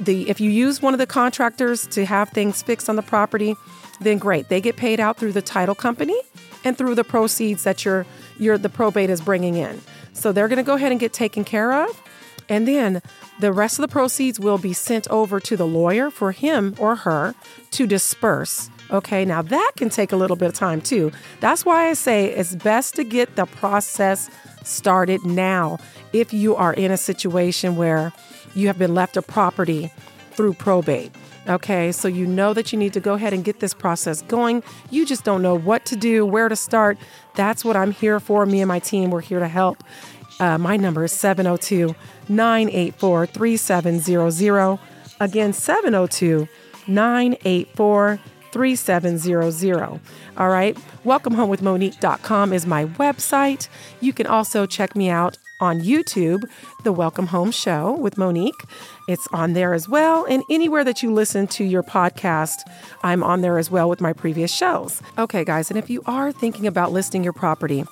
the 0.00 0.28
if 0.28 0.40
you 0.40 0.50
use 0.50 0.80
one 0.80 0.94
of 0.94 0.98
the 0.98 1.06
contractors 1.06 1.86
to 1.88 2.04
have 2.04 2.30
things 2.30 2.62
fixed 2.62 2.88
on 2.88 2.96
the 2.96 3.02
property, 3.02 3.54
then 4.00 4.18
great. 4.18 4.48
They 4.48 4.60
get 4.60 4.76
paid 4.76 5.00
out 5.00 5.16
through 5.18 5.32
the 5.32 5.42
title 5.42 5.74
company 5.74 6.18
and 6.64 6.76
through 6.76 6.94
the 6.94 7.04
proceeds 7.04 7.64
that 7.64 7.84
your 7.84 8.06
your 8.38 8.58
the 8.58 8.68
probate 8.68 9.10
is 9.10 9.20
bringing 9.20 9.56
in. 9.56 9.80
So 10.12 10.32
they're 10.32 10.48
going 10.48 10.58
to 10.58 10.62
go 10.62 10.74
ahead 10.74 10.92
and 10.92 11.00
get 11.00 11.12
taken 11.12 11.44
care 11.44 11.72
of. 11.72 12.02
And 12.48 12.66
then 12.66 13.02
the 13.40 13.52
rest 13.52 13.78
of 13.78 13.82
the 13.82 13.88
proceeds 13.88 14.38
will 14.38 14.58
be 14.58 14.72
sent 14.72 15.08
over 15.08 15.40
to 15.40 15.56
the 15.56 15.66
lawyer 15.66 16.10
for 16.10 16.32
him 16.32 16.74
or 16.78 16.96
her 16.96 17.34
to 17.72 17.86
disperse. 17.86 18.70
Okay, 18.90 19.24
now 19.24 19.42
that 19.42 19.72
can 19.76 19.90
take 19.90 20.12
a 20.12 20.16
little 20.16 20.36
bit 20.36 20.48
of 20.48 20.54
time 20.54 20.80
too. 20.80 21.10
That's 21.40 21.64
why 21.64 21.88
I 21.88 21.94
say 21.94 22.26
it's 22.26 22.54
best 22.54 22.94
to 22.96 23.04
get 23.04 23.36
the 23.36 23.46
process 23.46 24.30
started 24.62 25.24
now 25.24 25.78
if 26.12 26.32
you 26.32 26.54
are 26.54 26.72
in 26.72 26.90
a 26.90 26.96
situation 26.96 27.76
where 27.76 28.12
you 28.54 28.68
have 28.68 28.78
been 28.78 28.94
left 28.94 29.16
a 29.16 29.22
property 29.22 29.92
through 30.32 30.54
probate. 30.54 31.12
Okay, 31.48 31.92
so 31.92 32.08
you 32.08 32.26
know 32.26 32.52
that 32.54 32.72
you 32.72 32.78
need 32.78 32.92
to 32.92 33.00
go 33.00 33.14
ahead 33.14 33.32
and 33.32 33.44
get 33.44 33.60
this 33.60 33.72
process 33.72 34.22
going. 34.22 34.64
You 34.90 35.06
just 35.06 35.24
don't 35.24 35.42
know 35.42 35.56
what 35.56 35.84
to 35.86 35.96
do, 35.96 36.26
where 36.26 36.48
to 36.48 36.56
start. 36.56 36.98
That's 37.36 37.64
what 37.64 37.76
I'm 37.76 37.92
here 37.92 38.18
for. 38.18 38.44
Me 38.46 38.60
and 38.60 38.68
my 38.68 38.80
team, 38.80 39.10
we're 39.10 39.20
here 39.20 39.38
to 39.38 39.48
help. 39.48 39.82
Uh, 40.40 40.58
my 40.58 40.76
number 40.76 41.04
is 41.04 41.12
702 41.12 41.94
984 42.28 43.26
3700. 43.26 44.78
Again, 45.20 45.52
702 45.52 46.48
984 46.88 48.18
3700. 48.52 50.00
All 50.36 50.48
right. 50.48 50.76
WelcomeHomeWithMonique.com 51.04 52.52
is 52.52 52.66
my 52.66 52.86
website. 52.86 53.68
You 54.00 54.12
can 54.12 54.26
also 54.26 54.66
check 54.66 54.96
me 54.96 55.08
out 55.08 55.38
on 55.60 55.80
YouTube, 55.80 56.44
The 56.84 56.92
Welcome 56.92 57.28
Home 57.28 57.50
Show 57.50 57.92
with 57.92 58.18
Monique. 58.18 58.64
It's 59.08 59.26
on 59.32 59.54
there 59.54 59.72
as 59.72 59.88
well. 59.88 60.24
And 60.26 60.42
anywhere 60.50 60.84
that 60.84 61.02
you 61.02 61.12
listen 61.12 61.46
to 61.48 61.64
your 61.64 61.82
podcast, 61.82 62.58
I'm 63.02 63.22
on 63.22 63.40
there 63.40 63.58
as 63.58 63.70
well 63.70 63.88
with 63.88 64.00
my 64.00 64.12
previous 64.12 64.54
shows. 64.54 65.00
Okay, 65.18 65.44
guys. 65.44 65.70
And 65.70 65.78
if 65.78 65.88
you 65.88 66.02
are 66.06 66.32
thinking 66.32 66.66
about 66.66 66.92
listing 66.92 67.24
your 67.24 67.32
property, 67.32 67.84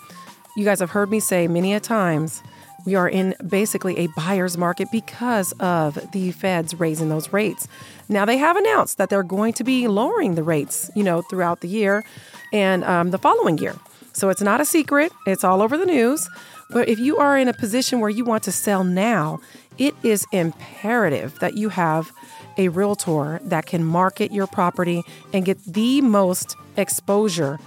you 0.56 0.64
guys 0.64 0.80
have 0.80 0.90
heard 0.90 1.10
me 1.10 1.20
say 1.20 1.48
many 1.48 1.72
a 1.74 1.80
times 1.80 2.42
we 2.84 2.94
are 2.94 3.08
in 3.08 3.34
basically 3.46 3.98
a 3.98 4.08
buyer's 4.16 4.56
market 4.58 4.90
because 4.90 5.52
of 5.52 5.98
the 6.12 6.32
feds 6.32 6.78
raising 6.78 7.08
those 7.08 7.32
rates. 7.32 7.66
Now 8.08 8.24
they 8.24 8.36
have 8.38 8.56
announced 8.56 8.98
that 8.98 9.10
they're 9.10 9.22
going 9.22 9.54
to 9.54 9.64
be 9.64 9.88
lowering 9.88 10.34
the 10.34 10.42
rates, 10.42 10.90
you 10.94 11.02
know, 11.02 11.22
throughout 11.22 11.60
the 11.60 11.68
year 11.68 12.04
and 12.52 12.84
um, 12.84 13.10
the 13.10 13.18
following 13.18 13.58
year. 13.58 13.74
So 14.12 14.28
it's 14.28 14.42
not 14.42 14.60
a 14.60 14.64
secret. 14.64 15.12
It's 15.26 15.42
all 15.44 15.60
over 15.60 15.76
the 15.76 15.86
news. 15.86 16.28
But 16.70 16.88
if 16.88 16.98
you 16.98 17.16
are 17.18 17.36
in 17.36 17.48
a 17.48 17.52
position 17.52 18.00
where 18.00 18.10
you 18.10 18.24
want 18.24 18.42
to 18.44 18.52
sell 18.52 18.84
now, 18.84 19.40
it 19.76 19.94
is 20.02 20.24
imperative 20.32 21.38
that 21.40 21.54
you 21.54 21.68
have 21.70 22.12
a 22.56 22.68
realtor 22.68 23.40
that 23.42 23.66
can 23.66 23.84
market 23.84 24.32
your 24.32 24.46
property 24.46 25.02
and 25.32 25.44
get 25.44 25.62
the 25.64 26.00
most 26.00 26.56
exposure 26.76 27.58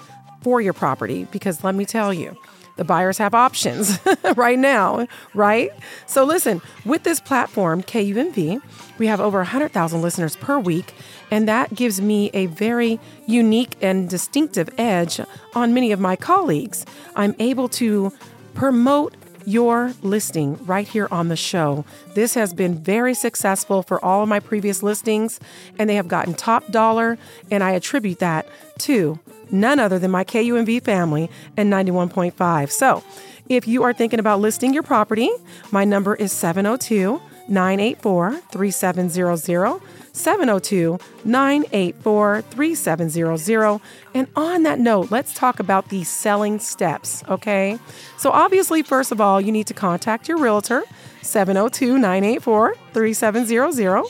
for 0.42 0.62
your 0.62 0.74
property. 0.74 1.28
Because 1.32 1.64
let 1.64 1.76
me 1.76 1.86
tell 1.86 2.14
you, 2.14 2.38
the 2.78 2.86
buyers 2.86 3.18
have 3.18 3.34
options 3.34 4.00
right 4.36 4.58
now, 4.58 5.08
right? 5.34 5.72
So 6.06 6.24
listen, 6.24 6.62
with 6.86 7.04
this 7.04 7.20
platform, 7.20 7.84
KUNV, 7.84 8.62
we 8.98 9.08
have 9.08 9.20
over 9.20 9.40
100,000 9.40 10.02
listeners 10.02 10.36
per 10.36 10.58
week, 10.58 10.94
and 11.30 11.48
that 11.48 11.76
gives 11.76 12.00
me 12.02 12.32
a 12.34 12.46
very 12.48 13.00
unique 13.26 13.76
and 13.82 14.10
distinctive 14.10 14.70
edge 14.78 15.20
on 15.54 15.74
many 15.74 15.92
of 15.92 16.00
my 16.00 16.16
colleagues. 16.16 16.86
I'm 17.16 17.36
able 17.40 17.68
to 17.70 18.14
promote 18.54 19.14
your 19.48 19.94
listing 20.02 20.64
right 20.66 20.86
here 20.86 21.08
on 21.10 21.30
the 21.30 21.36
show. 21.38 21.86
This 22.16 22.34
has 22.34 22.54
been 22.54 22.76
very 22.76 23.14
successful 23.14 23.82
for 23.82 24.04
all 24.04 24.22
of 24.22 24.28
my 24.28 24.42
previous 24.42 24.84
listings, 24.84 25.40
and 25.80 25.90
they 25.90 25.96
have 25.96 26.10
gotten 26.10 26.34
top 26.34 26.70
dollar, 26.70 27.18
and 27.50 27.64
I 27.64 27.72
attribute 27.72 28.20
that 28.20 28.46
to 28.80 29.20
none 29.50 29.80
other 29.80 30.00
than 30.00 30.12
my 30.12 30.26
KUNV 30.26 30.84
family 30.84 31.30
and 31.56 31.72
91.5. 31.72 32.70
So, 32.70 33.04
if 33.48 33.66
you 33.66 33.84
are 33.84 33.94
thinking 33.94 34.20
about 34.20 34.42
listing 34.42 34.74
your 34.74 34.84
property, 34.84 35.32
my 35.72 35.86
number 35.86 36.14
is 36.14 36.34
702 36.34 37.22
984 37.50 38.42
3700. 38.52 39.82
702 40.18 41.00
984 41.24 42.42
3700. 42.42 43.82
And 44.14 44.28
on 44.36 44.64
that 44.64 44.80
note, 44.80 45.12
let's 45.12 45.34
talk 45.34 45.60
about 45.60 45.90
the 45.90 46.04
selling 46.04 46.60
steps, 46.60 47.24
okay? 47.30 47.80
So, 48.18 48.32
obviously, 48.32 48.82
first 48.82 49.12
of 49.12 49.22
all, 49.22 49.40
you 49.40 49.52
need 49.52 49.68
to 49.68 49.74
contact 49.74 50.28
your 50.28 50.38
realtor, 50.38 50.84
702 51.22 51.98
984 51.98 52.76
3700. 52.94 54.04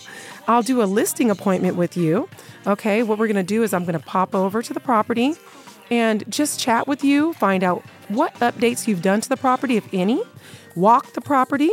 I'll 0.47 0.63
do 0.63 0.81
a 0.81 0.85
listing 0.85 1.29
appointment 1.29 1.75
with 1.75 1.97
you. 1.97 2.29
Okay, 2.65 3.03
what 3.03 3.19
we're 3.19 3.27
gonna 3.27 3.43
do 3.43 3.63
is 3.63 3.73
I'm 3.73 3.85
gonna 3.85 3.99
pop 3.99 4.33
over 4.33 4.61
to 4.61 4.73
the 4.73 4.79
property 4.79 5.35
and 5.89 6.23
just 6.29 6.59
chat 6.59 6.87
with 6.87 7.03
you, 7.03 7.33
find 7.33 7.63
out 7.63 7.83
what 8.07 8.33
updates 8.35 8.87
you've 8.87 9.01
done 9.01 9.21
to 9.21 9.29
the 9.29 9.37
property, 9.37 9.77
if 9.77 9.87
any, 9.93 10.21
walk 10.75 11.13
the 11.13 11.21
property. 11.21 11.71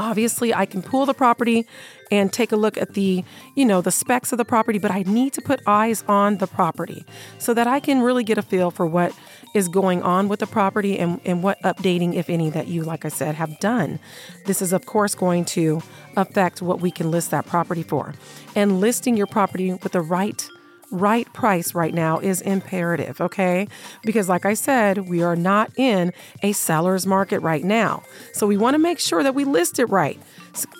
Obviously, 0.00 0.54
I 0.54 0.64
can 0.64 0.80
pull 0.80 1.04
the 1.04 1.12
property 1.12 1.66
and 2.10 2.32
take 2.32 2.52
a 2.52 2.56
look 2.56 2.78
at 2.78 2.94
the, 2.94 3.22
you 3.54 3.66
know, 3.66 3.82
the 3.82 3.90
specs 3.90 4.32
of 4.32 4.38
the 4.38 4.46
property, 4.46 4.78
but 4.78 4.90
I 4.90 5.02
need 5.02 5.34
to 5.34 5.42
put 5.42 5.60
eyes 5.66 6.02
on 6.08 6.38
the 6.38 6.46
property 6.46 7.04
so 7.38 7.52
that 7.52 7.66
I 7.66 7.80
can 7.80 8.00
really 8.00 8.24
get 8.24 8.38
a 8.38 8.42
feel 8.42 8.70
for 8.70 8.86
what 8.86 9.12
is 9.54 9.68
going 9.68 10.02
on 10.02 10.28
with 10.28 10.40
the 10.40 10.46
property 10.46 10.98
and, 10.98 11.20
and 11.26 11.42
what 11.42 11.60
updating, 11.62 12.14
if 12.14 12.30
any, 12.30 12.48
that 12.48 12.66
you, 12.66 12.82
like 12.82 13.04
I 13.04 13.08
said, 13.08 13.34
have 13.34 13.60
done. 13.60 13.98
This 14.46 14.62
is, 14.62 14.72
of 14.72 14.86
course, 14.86 15.14
going 15.14 15.44
to 15.56 15.82
affect 16.16 16.62
what 16.62 16.80
we 16.80 16.90
can 16.90 17.10
list 17.10 17.30
that 17.32 17.44
property 17.44 17.82
for. 17.82 18.14
And 18.56 18.80
listing 18.80 19.18
your 19.18 19.26
property 19.26 19.74
with 19.74 19.92
the 19.92 20.00
right 20.00 20.48
right 20.90 21.30
price 21.32 21.74
right 21.74 21.94
now 21.94 22.18
is 22.18 22.40
imperative, 22.40 23.20
okay? 23.20 23.68
Because, 24.02 24.28
like 24.28 24.44
I 24.44 24.54
said, 24.54 25.08
we 25.08 25.22
are 25.22 25.36
not 25.36 25.70
in 25.76 26.12
a 26.42 26.52
seller's 26.52 27.06
market 27.06 27.40
right 27.40 27.64
now. 27.64 28.02
So 28.32 28.46
we 28.46 28.56
want 28.56 28.74
to 28.74 28.78
make 28.78 28.98
sure 28.98 29.22
that 29.22 29.34
we 29.34 29.44
list 29.44 29.78
it 29.78 29.86
right. 29.86 30.20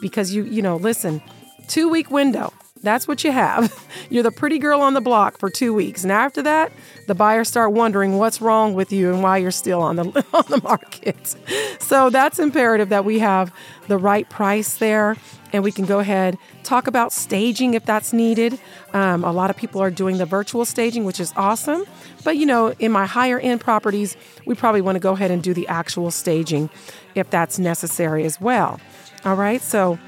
Because 0.01 0.35
you, 0.35 0.45
you 0.45 0.63
know, 0.63 0.77
listen, 0.77 1.23
two 1.69 1.89
week 1.89 2.11
window. 2.11 2.53
That's 2.83 3.07
what 3.07 3.25
you 3.25 3.33
have. 3.33 3.87
You're 4.11 4.23
the 4.23 4.31
pretty 4.31 4.59
girl 4.59 4.81
on 4.81 4.95
the 4.95 5.01
block 5.01 5.39
for 5.39 5.51
two 5.51 5.75
weeks. 5.75 6.03
And 6.03 6.11
after 6.11 6.43
that, 6.43 6.73
the 7.07 7.15
buyers 7.15 7.49
start 7.49 7.73
wondering 7.73 8.17
what's 8.17 8.41
wrong 8.41 8.75
with 8.75 8.91
you 8.93 9.13
and 9.13 9.23
why 9.23 9.39
you're 9.39 9.51
still 9.51 9.83
on 9.83 9.97
the 9.97 10.05
on 10.33 10.45
the 10.49 10.61
market. 10.63 11.37
So 11.81 12.09
that's 12.09 12.39
imperative 12.39 12.89
that 12.91 13.05
we 13.05 13.19
have 13.19 13.53
the 13.89 13.99
right 13.99 14.29
price 14.31 14.77
there 14.77 15.17
and 15.53 15.65
we 15.65 15.73
can 15.73 15.85
go 15.85 15.99
ahead 15.99 16.39
talk 16.63 16.87
about 16.87 17.13
staging 17.13 17.75
if 17.75 17.85
that's 17.85 18.13
needed 18.13 18.61
um, 18.93 19.25
a 19.25 19.33
lot 19.33 19.51
of 19.51 19.57
people 19.57 19.81
are 19.81 19.91
doing 19.91 20.19
the 20.19 20.25
virtual 20.27 20.65
staging 20.65 21.05
which 21.05 21.19
is 21.19 21.33
awesome 21.35 21.85
but 22.23 22.37
you 22.37 22.47
know 22.47 22.73
in 22.79 22.93
my 22.93 23.05
higher 23.05 23.41
end 23.41 23.61
properties 23.61 24.17
we 24.47 24.55
probably 24.55 24.81
want 24.81 24.95
to 24.95 25.01
go 25.01 25.13
ahead 25.13 25.33
and 25.33 25.43
do 25.43 25.53
the 25.53 25.67
actual 25.67 26.11
staging 26.13 26.71
if 27.17 27.29
that's 27.31 27.59
necessary 27.59 28.25
as 28.25 28.41
well 28.41 28.81
all 29.25 29.35
right 29.35 29.61
so 29.61 29.99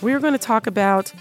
we're 0.00 0.20
going 0.20 0.32
to 0.32 0.38
talk 0.38 0.66
about 0.66 1.12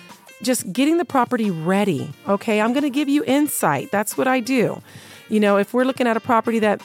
just 0.42 0.72
getting 0.72 0.98
the 0.98 1.06
property 1.06 1.50
ready 1.50 2.10
okay 2.28 2.62
i'm 2.62 2.74
going 2.74 2.84
to 2.84 2.90
give 2.90 3.10
you 3.10 3.24
insight 3.26 3.92
that's 3.92 4.18
what 4.18 4.28
i 4.28 4.40
do 4.40 4.82
you 5.30 5.40
know 5.40 5.58
if 5.58 5.74
we're 5.74 5.86
looking 5.86 6.08
at 6.08 6.16
a 6.16 6.20
property 6.20 6.60
that 6.60 6.82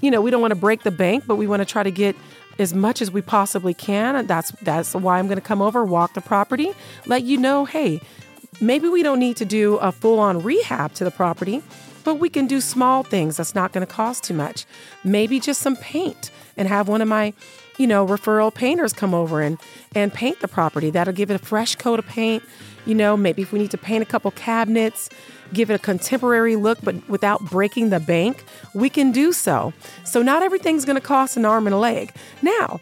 you 0.00 0.10
know 0.10 0.20
we 0.20 0.30
don't 0.30 0.40
want 0.40 0.52
to 0.52 0.58
break 0.58 0.82
the 0.82 0.90
bank 0.90 1.24
but 1.26 1.36
we 1.36 1.46
want 1.46 1.60
to 1.60 1.66
try 1.66 1.82
to 1.82 1.90
get 1.90 2.16
as 2.58 2.74
much 2.74 3.00
as 3.00 3.10
we 3.10 3.22
possibly 3.22 3.74
can. 3.74 4.16
And 4.16 4.28
that's 4.28 4.50
that's 4.62 4.94
why 4.94 5.18
I'm 5.18 5.26
going 5.26 5.38
to 5.38 5.42
come 5.42 5.62
over, 5.62 5.84
walk 5.84 6.14
the 6.14 6.20
property, 6.20 6.72
let 7.06 7.22
you 7.22 7.38
know, 7.38 7.64
hey, 7.64 8.00
maybe 8.60 8.88
we 8.88 9.02
don't 9.02 9.20
need 9.20 9.36
to 9.38 9.44
do 9.44 9.76
a 9.76 9.92
full-on 9.92 10.42
rehab 10.42 10.92
to 10.94 11.04
the 11.04 11.10
property. 11.10 11.62
but 12.04 12.14
we 12.14 12.30
can 12.30 12.46
do 12.46 12.58
small 12.60 13.02
things 13.02 13.36
that's 13.36 13.54
not 13.54 13.72
going 13.72 13.86
to 13.86 13.92
cost 13.92 14.24
too 14.24 14.32
much. 14.32 14.64
Maybe 15.04 15.38
just 15.38 15.60
some 15.60 15.76
paint 15.76 16.30
and 16.56 16.66
have 16.66 16.88
one 16.88 17.02
of 17.02 17.08
my 17.08 17.34
you 17.76 17.86
know, 17.86 18.04
referral 18.04 18.52
painters 18.52 18.92
come 18.92 19.14
over 19.14 19.40
and 19.40 19.56
and 19.94 20.12
paint 20.12 20.40
the 20.40 20.48
property. 20.48 20.90
That'll 20.90 21.14
give 21.14 21.30
it 21.30 21.34
a 21.34 21.44
fresh 21.44 21.76
coat 21.76 21.98
of 21.98 22.06
paint. 22.06 22.42
You 22.88 22.94
know, 22.94 23.18
maybe 23.18 23.42
if 23.42 23.52
we 23.52 23.58
need 23.58 23.70
to 23.72 23.78
paint 23.78 24.02
a 24.02 24.06
couple 24.06 24.30
cabinets, 24.30 25.10
give 25.52 25.70
it 25.70 25.74
a 25.74 25.78
contemporary 25.78 26.56
look, 26.56 26.78
but 26.82 27.06
without 27.06 27.44
breaking 27.50 27.90
the 27.90 28.00
bank, 28.00 28.42
we 28.72 28.88
can 28.88 29.12
do 29.12 29.30
so. 29.32 29.74
So 30.04 30.22
not 30.22 30.42
everything's 30.42 30.86
going 30.86 30.96
to 30.96 31.06
cost 31.06 31.36
an 31.36 31.44
arm 31.44 31.66
and 31.66 31.74
a 31.74 31.78
leg. 31.78 32.14
Now, 32.40 32.80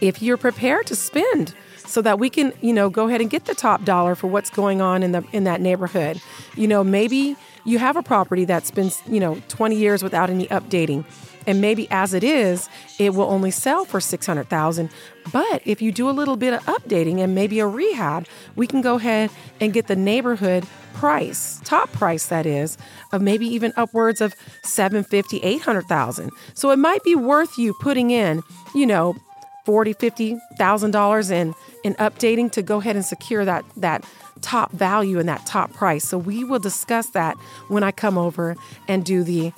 if 0.00 0.20
you're 0.20 0.36
prepared 0.36 0.88
to 0.88 0.96
spend 0.96 1.54
so 1.76 2.02
that 2.02 2.18
we 2.18 2.30
can, 2.30 2.52
you 2.60 2.72
know, 2.72 2.90
go 2.90 3.06
ahead 3.06 3.20
and 3.20 3.30
get 3.30 3.44
the 3.44 3.54
top 3.54 3.84
dollar 3.84 4.16
for 4.16 4.26
what's 4.26 4.50
going 4.50 4.80
on 4.80 5.04
in 5.04 5.12
the 5.12 5.24
in 5.32 5.44
that 5.44 5.60
neighborhood. 5.60 6.20
You 6.56 6.66
know, 6.66 6.82
maybe 6.82 7.36
you 7.64 7.78
have 7.78 7.96
a 7.96 8.02
property 8.02 8.44
that's 8.44 8.70
been, 8.70 8.90
you 9.06 9.20
know, 9.20 9.40
20 9.48 9.76
years 9.76 10.02
without 10.02 10.30
any 10.30 10.46
updating. 10.48 11.04
And 11.46 11.60
maybe 11.60 11.88
as 11.90 12.14
it 12.14 12.24
is, 12.24 12.68
it 12.98 13.14
will 13.14 13.30
only 13.30 13.50
sell 13.50 13.84
for 13.84 14.00
600,000. 14.00 14.90
But 15.32 15.62
if 15.64 15.80
you 15.82 15.92
do 15.92 16.08
a 16.08 16.12
little 16.12 16.36
bit 16.36 16.54
of 16.54 16.62
updating 16.64 17.18
and 17.20 17.34
maybe 17.34 17.60
a 17.60 17.66
rehab, 17.66 18.26
we 18.56 18.66
can 18.66 18.80
go 18.80 18.96
ahead 18.96 19.30
and 19.60 19.72
get 19.72 19.86
the 19.86 19.96
neighborhood 19.96 20.66
price, 20.94 21.60
top 21.64 21.90
price 21.92 22.26
that 22.26 22.46
is, 22.46 22.76
of 23.12 23.22
maybe 23.22 23.46
even 23.46 23.72
upwards 23.76 24.20
of 24.20 24.34
750, 24.62 25.38
800,000. 25.38 26.30
So 26.54 26.70
it 26.70 26.78
might 26.78 27.02
be 27.02 27.14
worth 27.14 27.58
you 27.58 27.74
putting 27.80 28.10
in, 28.10 28.42
you 28.74 28.86
know, 28.86 29.16
40, 29.64 29.92
50,000 29.92 30.90
dollars 30.90 31.30
in 31.30 31.54
in 31.84 31.94
updating 31.94 32.50
to 32.52 32.62
go 32.62 32.78
ahead 32.78 32.96
and 32.96 33.04
secure 33.04 33.44
that 33.44 33.64
that 33.76 34.04
top 34.40 34.72
value 34.72 35.18
and 35.20 35.28
that 35.28 35.46
top 35.46 35.72
price. 35.72 36.04
So 36.04 36.18
we 36.18 36.42
will 36.42 36.58
discuss 36.58 37.10
that 37.10 37.36
when 37.68 37.82
I 37.84 37.92
come 37.92 38.18
over 38.18 38.56
and 38.88 39.04
do 39.04 39.22
the 39.22 39.52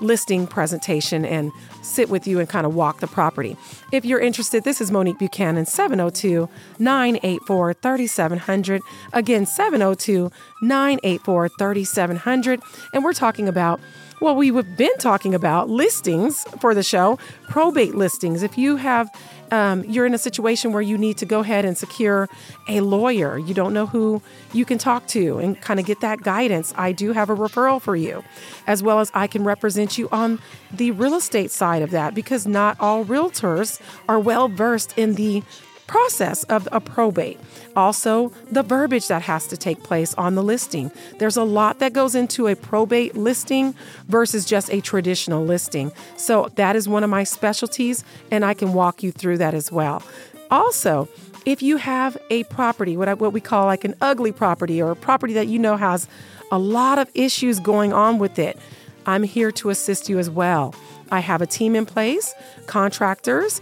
listing 0.00 0.46
presentation 0.46 1.24
and 1.24 1.52
sit 1.82 2.08
with 2.08 2.26
you 2.26 2.38
and 2.38 2.48
kind 2.48 2.66
of 2.66 2.74
walk 2.74 3.00
the 3.00 3.06
property. 3.06 3.56
If 3.92 4.04
you're 4.04 4.20
interested, 4.20 4.64
this 4.64 4.80
is 4.80 4.90
Monique 4.90 5.18
Buchanan, 5.18 5.66
702 5.66 6.48
984 6.78 7.74
3700. 7.74 8.82
Again, 9.12 9.46
702 9.46 10.30
984 10.62 11.48
3700. 11.58 12.60
And 12.92 13.04
we're 13.04 13.12
talking 13.12 13.48
about 13.48 13.80
well, 14.20 14.34
we've 14.34 14.76
been 14.76 14.96
talking 14.98 15.34
about 15.34 15.68
listings 15.68 16.44
for 16.60 16.74
the 16.74 16.82
show, 16.82 17.18
probate 17.48 17.94
listings. 17.94 18.42
If 18.42 18.56
you 18.56 18.76
have, 18.76 19.10
um, 19.50 19.84
you're 19.84 20.06
in 20.06 20.14
a 20.14 20.18
situation 20.18 20.72
where 20.72 20.82
you 20.82 20.96
need 20.96 21.18
to 21.18 21.26
go 21.26 21.40
ahead 21.40 21.64
and 21.64 21.76
secure 21.76 22.28
a 22.68 22.80
lawyer, 22.80 23.36
you 23.36 23.52
don't 23.52 23.74
know 23.74 23.86
who 23.86 24.22
you 24.52 24.64
can 24.64 24.78
talk 24.78 25.06
to 25.08 25.38
and 25.38 25.60
kind 25.60 25.78
of 25.78 25.84
get 25.86 26.00
that 26.00 26.22
guidance, 26.22 26.72
I 26.76 26.92
do 26.92 27.12
have 27.12 27.28
a 27.28 27.36
referral 27.36 27.80
for 27.80 27.94
you, 27.94 28.24
as 28.66 28.82
well 28.82 29.00
as 29.00 29.10
I 29.12 29.26
can 29.26 29.44
represent 29.44 29.98
you 29.98 30.08
on 30.10 30.40
the 30.72 30.92
real 30.92 31.14
estate 31.14 31.50
side 31.50 31.82
of 31.82 31.90
that 31.90 32.14
because 32.14 32.46
not 32.46 32.78
all 32.80 33.04
realtors 33.04 33.80
are 34.08 34.18
well 34.18 34.48
versed 34.48 34.96
in 34.96 35.14
the 35.14 35.42
process 35.86 36.44
of 36.44 36.68
a 36.72 36.80
probate. 36.80 37.38
Also, 37.74 38.32
the 38.50 38.62
verbiage 38.62 39.08
that 39.08 39.22
has 39.22 39.46
to 39.48 39.56
take 39.56 39.82
place 39.82 40.14
on 40.14 40.34
the 40.34 40.42
listing. 40.42 40.90
There's 41.18 41.36
a 41.36 41.44
lot 41.44 41.78
that 41.78 41.92
goes 41.92 42.14
into 42.14 42.46
a 42.46 42.56
probate 42.56 43.16
listing 43.16 43.74
versus 44.08 44.44
just 44.44 44.72
a 44.72 44.80
traditional 44.80 45.44
listing. 45.44 45.92
So, 46.16 46.50
that 46.56 46.76
is 46.76 46.88
one 46.88 47.04
of 47.04 47.10
my 47.10 47.24
specialties, 47.24 48.04
and 48.30 48.44
I 48.44 48.54
can 48.54 48.72
walk 48.72 49.02
you 49.02 49.12
through 49.12 49.38
that 49.38 49.54
as 49.54 49.70
well. 49.70 50.02
Also, 50.50 51.08
if 51.44 51.62
you 51.62 51.76
have 51.76 52.16
a 52.28 52.44
property, 52.44 52.96
what, 52.96 53.08
I, 53.08 53.14
what 53.14 53.32
we 53.32 53.40
call 53.40 53.66
like 53.66 53.84
an 53.84 53.94
ugly 54.00 54.32
property 54.32 54.82
or 54.82 54.90
a 54.90 54.96
property 54.96 55.32
that 55.34 55.46
you 55.46 55.58
know 55.58 55.76
has 55.76 56.08
a 56.50 56.58
lot 56.58 56.98
of 56.98 57.10
issues 57.14 57.60
going 57.60 57.92
on 57.92 58.18
with 58.18 58.38
it, 58.38 58.58
I'm 59.06 59.22
here 59.22 59.52
to 59.52 59.70
assist 59.70 60.08
you 60.08 60.18
as 60.18 60.28
well. 60.28 60.74
I 61.10 61.20
have 61.20 61.40
a 61.40 61.46
team 61.46 61.76
in 61.76 61.86
place, 61.86 62.34
contractors, 62.66 63.60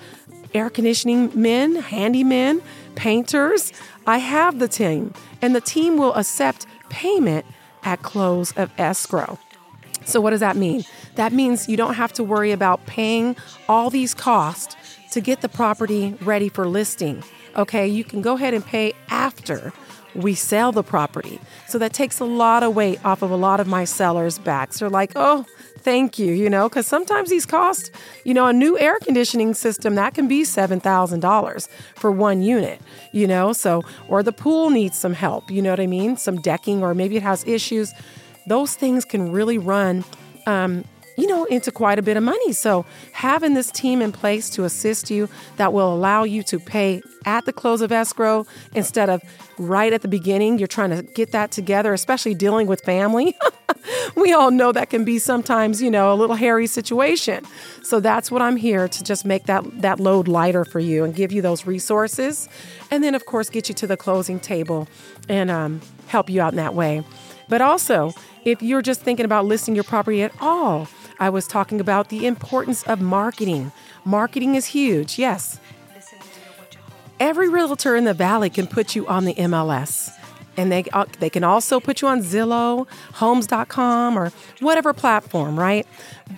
air 0.54 0.70
conditioning 0.70 1.30
men, 1.34 1.82
handymen, 1.82 2.62
painters. 2.94 3.72
I 4.06 4.18
have 4.18 4.58
the 4.58 4.68
team, 4.68 5.12
and 5.42 5.54
the 5.54 5.60
team 5.60 5.96
will 5.96 6.14
accept 6.14 6.66
payment 6.88 7.44
at 7.82 8.02
close 8.02 8.52
of 8.52 8.70
escrow. 8.78 9.38
So, 10.04 10.20
what 10.20 10.30
does 10.30 10.40
that 10.40 10.56
mean? 10.56 10.84
That 11.16 11.32
means 11.32 11.68
you 11.68 11.76
don't 11.76 11.94
have 11.94 12.12
to 12.14 12.24
worry 12.24 12.52
about 12.52 12.86
paying 12.86 13.36
all 13.68 13.90
these 13.90 14.14
costs 14.14 14.76
to 15.12 15.20
get 15.20 15.40
the 15.40 15.48
property 15.48 16.16
ready 16.20 16.48
for 16.48 16.66
listing. 16.66 17.22
Okay, 17.56 17.86
you 17.86 18.04
can 18.04 18.20
go 18.20 18.34
ahead 18.34 18.52
and 18.52 18.64
pay 18.64 18.92
after 19.08 19.72
we 20.14 20.34
sell 20.34 20.72
the 20.72 20.82
property. 20.82 21.40
So 21.66 21.78
that 21.78 21.92
takes 21.92 22.20
a 22.20 22.24
lot 22.24 22.62
of 22.62 22.74
weight 22.74 23.04
off 23.04 23.22
of 23.22 23.30
a 23.30 23.36
lot 23.36 23.60
of 23.60 23.66
my 23.66 23.84
sellers' 23.84 24.38
backs. 24.38 24.78
They're 24.78 24.90
like, 24.90 25.12
oh, 25.16 25.46
thank 25.84 26.18
you, 26.18 26.32
you 26.32 26.50
know, 26.50 26.68
because 26.68 26.86
sometimes 26.86 27.30
these 27.30 27.46
cost, 27.46 27.90
you 28.24 28.34
know, 28.34 28.46
a 28.46 28.52
new 28.52 28.78
air 28.78 28.98
conditioning 28.98 29.54
system 29.54 29.94
that 29.94 30.14
can 30.14 30.26
be 30.26 30.42
$7,000 30.42 31.68
for 31.94 32.10
one 32.10 32.42
unit, 32.42 32.80
you 33.12 33.26
know, 33.26 33.52
so, 33.52 33.82
or 34.08 34.22
the 34.22 34.32
pool 34.32 34.70
needs 34.70 34.98
some 34.98 35.12
help, 35.12 35.50
you 35.50 35.60
know 35.60 35.70
what 35.70 35.80
I 35.80 35.86
mean? 35.86 36.16
Some 36.16 36.40
decking, 36.40 36.82
or 36.82 36.94
maybe 36.94 37.16
it 37.16 37.22
has 37.22 37.46
issues. 37.46 37.92
Those 38.46 38.74
things 38.74 39.04
can 39.04 39.30
really 39.30 39.58
run 39.58 40.04
um, 40.46 40.84
you 41.16 41.26
know, 41.26 41.44
into 41.44 41.70
quite 41.70 41.98
a 41.98 42.02
bit 42.02 42.16
of 42.16 42.22
money. 42.22 42.52
So, 42.52 42.84
having 43.12 43.54
this 43.54 43.70
team 43.70 44.02
in 44.02 44.12
place 44.12 44.50
to 44.50 44.64
assist 44.64 45.10
you 45.10 45.28
that 45.56 45.72
will 45.72 45.92
allow 45.92 46.24
you 46.24 46.42
to 46.44 46.58
pay 46.58 47.02
at 47.24 47.44
the 47.46 47.52
close 47.52 47.80
of 47.80 47.92
escrow 47.92 48.46
instead 48.74 49.08
of 49.08 49.22
right 49.58 49.92
at 49.92 50.02
the 50.02 50.08
beginning, 50.08 50.58
you're 50.58 50.68
trying 50.68 50.90
to 50.90 51.02
get 51.02 51.32
that 51.32 51.50
together, 51.50 51.92
especially 51.92 52.34
dealing 52.34 52.66
with 52.66 52.80
family. 52.82 53.36
we 54.16 54.32
all 54.32 54.50
know 54.50 54.72
that 54.72 54.90
can 54.90 55.04
be 55.04 55.18
sometimes, 55.18 55.80
you 55.80 55.90
know, 55.90 56.12
a 56.12 56.16
little 56.16 56.36
hairy 56.36 56.66
situation. 56.66 57.44
So 57.82 58.00
that's 58.00 58.30
what 58.30 58.42
I'm 58.42 58.56
here 58.56 58.88
to 58.88 59.04
just 59.04 59.24
make 59.24 59.44
that 59.44 59.64
that 59.82 60.00
load 60.00 60.28
lighter 60.28 60.64
for 60.64 60.80
you 60.80 61.04
and 61.04 61.14
give 61.14 61.32
you 61.32 61.42
those 61.42 61.66
resources, 61.66 62.48
and 62.90 63.02
then 63.02 63.14
of 63.14 63.26
course 63.26 63.48
get 63.50 63.68
you 63.68 63.74
to 63.76 63.86
the 63.86 63.96
closing 63.96 64.40
table 64.40 64.88
and 65.28 65.50
um, 65.50 65.80
help 66.06 66.28
you 66.30 66.40
out 66.40 66.52
in 66.52 66.56
that 66.56 66.74
way. 66.74 67.04
But 67.48 67.60
also, 67.60 68.12
if 68.44 68.62
you're 68.62 68.82
just 68.82 69.00
thinking 69.02 69.24
about 69.24 69.44
listing 69.44 69.74
your 69.74 69.84
property 69.84 70.22
at 70.22 70.32
all, 70.40 70.88
I 71.18 71.30
was 71.30 71.46
talking 71.46 71.80
about 71.80 72.08
the 72.08 72.26
importance 72.26 72.82
of 72.84 73.00
marketing. 73.00 73.72
Marketing 74.04 74.54
is 74.54 74.66
huge, 74.66 75.18
yes. 75.18 75.58
Every 77.20 77.48
realtor 77.48 77.94
in 77.96 78.04
the 78.04 78.14
valley 78.14 78.50
can 78.50 78.66
put 78.66 78.94
you 78.94 79.06
on 79.06 79.24
the 79.24 79.34
MLS. 79.34 80.10
And 80.56 80.70
they, 80.70 80.84
uh, 80.92 81.06
they 81.18 81.30
can 81.30 81.42
also 81.42 81.80
put 81.80 82.00
you 82.00 82.08
on 82.08 82.20
Zillow, 82.20 82.86
homes.com, 83.14 84.16
or 84.16 84.32
whatever 84.60 84.92
platform, 84.92 85.58
right? 85.58 85.86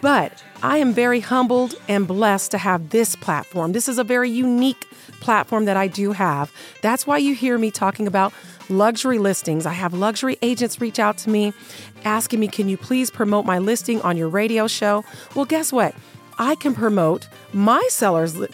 But 0.00 0.42
I 0.62 0.78
am 0.78 0.92
very 0.92 1.20
humbled 1.20 1.74
and 1.88 2.06
blessed 2.06 2.50
to 2.52 2.58
have 2.58 2.90
this 2.90 3.14
platform. 3.16 3.72
This 3.72 3.88
is 3.88 3.98
a 3.98 4.04
very 4.04 4.30
unique 4.30 4.86
platform 5.20 5.64
that 5.66 5.76
I 5.76 5.86
do 5.86 6.12
have. 6.12 6.52
That's 6.82 7.06
why 7.06 7.18
you 7.18 7.34
hear 7.34 7.58
me 7.58 7.70
talking 7.70 8.06
about 8.06 8.32
luxury 8.68 9.18
listings. 9.18 9.66
I 9.66 9.72
have 9.72 9.94
luxury 9.94 10.38
agents 10.42 10.80
reach 10.80 10.98
out 10.98 11.18
to 11.18 11.30
me 11.30 11.52
asking 12.04 12.40
me, 12.40 12.48
Can 12.48 12.68
you 12.68 12.76
please 12.76 13.10
promote 13.10 13.44
my 13.44 13.58
listing 13.58 14.00
on 14.02 14.16
your 14.16 14.28
radio 14.28 14.66
show? 14.66 15.04
Well, 15.34 15.44
guess 15.44 15.72
what? 15.72 15.94
I 16.38 16.54
can 16.56 16.74
promote 16.74 17.28
my 17.52 17.82
sellers' 17.88 18.36
li- 18.36 18.48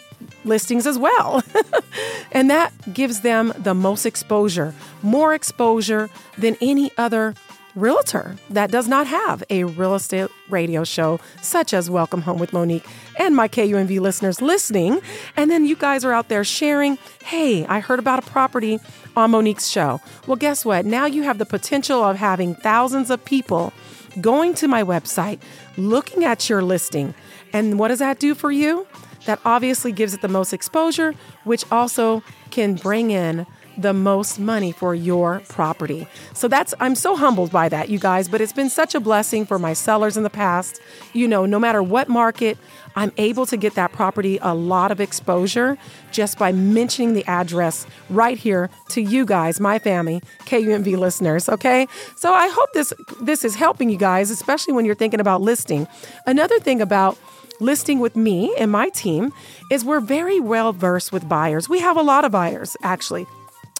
listings 0.45 0.87
as 0.87 0.99
well. 0.99 1.43
and 2.33 2.51
that 2.51 2.73
gives 2.93 3.21
them 3.21 3.53
the 3.59 3.75
most 3.75 4.07
exposure, 4.07 4.75
more 5.03 5.35
exposure 5.35 6.11
than 6.39 6.57
any 6.61 6.93
other 6.97 7.35
realtor 7.75 8.37
that 8.51 8.71
does 8.71 8.89
not 8.89 9.07
have 9.07 9.43
a 9.51 9.65
real 9.65 9.95
estate 9.95 10.31
radio 10.51 10.85
show, 10.85 11.21
such 11.41 11.73
as 11.73 11.89
Welcome 11.89 12.23
Home 12.23 12.39
with 12.39 12.53
Monique 12.53 12.87
and 13.19 13.35
my 13.35 13.49
KUNV 13.49 14.01
listeners 14.01 14.43
listening. 14.43 15.01
And 15.37 15.51
then 15.51 15.65
you 15.65 15.77
guys 15.77 16.05
are 16.05 16.13
out 16.13 16.29
there 16.29 16.45
sharing, 16.45 16.99
hey, 17.25 17.65
I 17.67 17.81
heard 17.81 17.99
about 17.99 18.27
a 18.27 18.31
property 18.31 18.79
on 19.17 19.31
Monique's 19.31 19.71
show. 19.71 20.01
Well, 20.27 20.37
guess 20.37 20.65
what? 20.65 20.85
Now 20.87 21.07
you 21.07 21.23
have 21.23 21.39
the 21.39 21.47
potential 21.47 22.03
of 22.03 22.17
having 22.17 22.55
thousands 22.55 23.11
of 23.11 23.25
people 23.25 23.73
going 24.21 24.55
to 24.55 24.69
my 24.69 24.83
website, 24.83 25.41
looking 25.77 26.25
at 26.25 26.49
your 26.49 26.63
listing. 26.63 27.15
And 27.53 27.79
what 27.79 27.89
does 27.89 28.01
that 28.01 28.19
do 28.19 28.35
for 28.35 28.51
you? 28.51 28.87
That 29.27 29.41
obviously 29.45 29.93
gives 29.93 30.15
it 30.15 30.21
the 30.21 30.29
most 30.29 30.53
exposure, 30.53 31.15
which 31.45 31.65
also 31.71 32.23
can 32.51 32.75
bring 32.75 33.11
in 33.11 33.47
the 33.77 33.93
most 33.93 34.39
money 34.39 34.73
for 34.73 34.95
your 34.95 35.41
property. 35.49 36.07
So 36.35 36.49
that's, 36.49 36.75
I'm 36.81 36.95
so 36.95 37.17
humbled 37.17 37.51
by 37.51 37.69
that, 37.69 37.89
you 37.89 37.99
guys, 37.99 38.29
but 38.29 38.41
it's 38.41 38.53
been 38.53 38.71
such 38.71 38.95
a 38.95 39.01
blessing 39.01 39.47
for 39.47 39.59
my 39.59 39.73
sellers 39.73 40.17
in 40.17 40.23
the 40.23 40.31
past. 40.31 40.81
You 41.13 41.29
know, 41.29 41.47
no 41.47 41.59
matter 41.59 41.83
what 41.83 42.09
market, 42.09 42.59
I'm 42.97 43.13
able 43.17 43.47
to 43.47 43.57
get 43.57 43.75
that 43.75 43.93
property 43.93 44.39
a 44.43 44.55
lot 44.55 44.91
of 44.91 45.01
exposure 45.01 45.79
just 46.11 46.39
by 46.39 46.53
mentioning 46.53 47.15
the 47.15 47.25
address 47.27 47.87
right 48.11 48.37
here 48.37 48.71
to 48.91 49.01
you 49.01 49.25
guys, 49.25 49.61
my 49.61 49.79
family, 49.79 50.23
KUNV 50.41 50.97
listeners, 50.99 51.49
okay? 51.49 51.87
So 52.17 52.33
I 52.33 52.49
hope 52.49 52.73
this 52.75 52.93
this 53.21 53.45
is 53.45 53.55
helping 53.55 53.89
you 53.89 53.97
guys, 53.97 54.31
especially 54.31 54.75
when 54.75 54.85
you're 54.85 54.95
thinking 54.95 55.21
about 55.21 55.41
listing. 55.41 55.89
Another 56.27 56.59
thing 56.59 56.81
about 56.81 57.19
listing 57.61 58.01
with 58.01 58.17
me 58.17 58.55
and 58.59 58.71
my 58.71 58.89
team 58.91 59.33
is 59.71 59.85
we're 59.85 60.01
very 60.01 60.41
well 60.41 60.73
versed 60.73 61.13
with 61.13 61.29
buyers. 61.29 61.69
We 61.69 61.81
have 61.81 61.97
a 61.97 62.03
lot 62.03 62.25
of 62.25 62.33
buyers 62.33 62.77
actually 62.83 63.27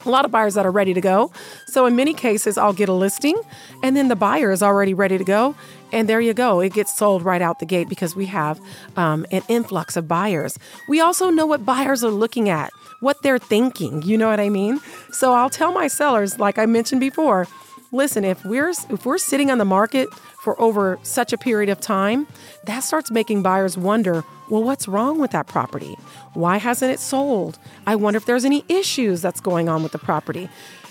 a 0.05 0.11
lot 0.11 0.25
of 0.25 0.31
buyers 0.31 0.55
that 0.55 0.67
are 0.67 0.71
ready 0.71 0.95
to 0.95 1.01
go. 1.01 1.33
So 1.67 1.87
in 1.87 1.97
many 1.97 2.15
cases, 2.15 2.59
I'll 2.59 2.73
get 2.73 2.89
a 2.89 2.93
listing 2.93 3.41
and 3.83 3.97
then 3.97 4.09
the 4.09 4.17
buyer 4.17 4.51
is 4.51 4.63
already 4.63 4.95
ready 4.95 5.19
to 5.19 5.25
go. 5.25 5.55
And 5.93 6.09
there 6.09 6.21
you 6.21 6.33
go. 6.33 6.61
It 6.61 6.73
gets 6.73 6.97
sold 6.97 7.23
right 7.23 7.43
out 7.43 7.59
the 7.59 7.67
gate 7.67 7.89
because 7.89 8.17
we 8.17 8.27
have 8.27 8.59
um, 8.97 9.27
an 9.31 9.43
influx 9.49 9.97
of 9.97 10.09
buyers. 10.09 10.59
We 10.89 11.01
also 11.01 11.29
know 11.29 11.45
what 11.45 11.67
buyers 11.67 12.03
are 12.03 12.11
looking 12.11 12.49
at, 12.49 12.71
what 13.01 13.23
they're 13.23 13.39
thinking. 13.39 14.03
You 14.03 14.17
know 14.17 14.31
what 14.31 14.41
I 14.41 14.49
mean? 14.49 14.81
So 15.11 15.35
I'll 15.35 15.51
tell 15.51 15.73
my 15.73 15.89
sellers, 15.89 16.39
like 16.39 16.59
I 16.59 16.65
mentioned 16.65 17.01
before, 17.01 17.47
listen, 17.93 18.25
if 18.25 18.45
we're 18.45 18.71
if 18.71 19.07
we're 19.07 19.19
sitting 19.19 19.51
on 19.51 19.59
the 19.59 19.65
market 19.65 20.13
for 20.43 20.61
over 20.61 20.99
such 21.03 21.33
a 21.33 21.39
period 21.39 21.69
of 21.69 21.81
time, 21.81 22.27
that 22.65 22.81
starts 22.81 23.11
making 23.11 23.43
buyers 23.43 23.79
wonder, 23.79 24.25
well, 24.51 24.65
what's 24.65 24.89
wrong 24.89 25.21
with 25.21 25.31
that 25.31 25.47
property? 25.47 25.95
Why 26.35 26.57
hasn't 26.57 26.91
it 26.91 26.99
sold? 26.99 27.59
I 27.87 27.95
wonder 27.95 28.17
if 28.17 28.27
there's 28.27 28.45
any 28.45 28.65
issues 28.69 29.23
that's 29.23 29.41
going 29.41 29.69
on 29.69 29.83
with 29.83 29.93
the 29.93 29.99
property. 29.99 30.49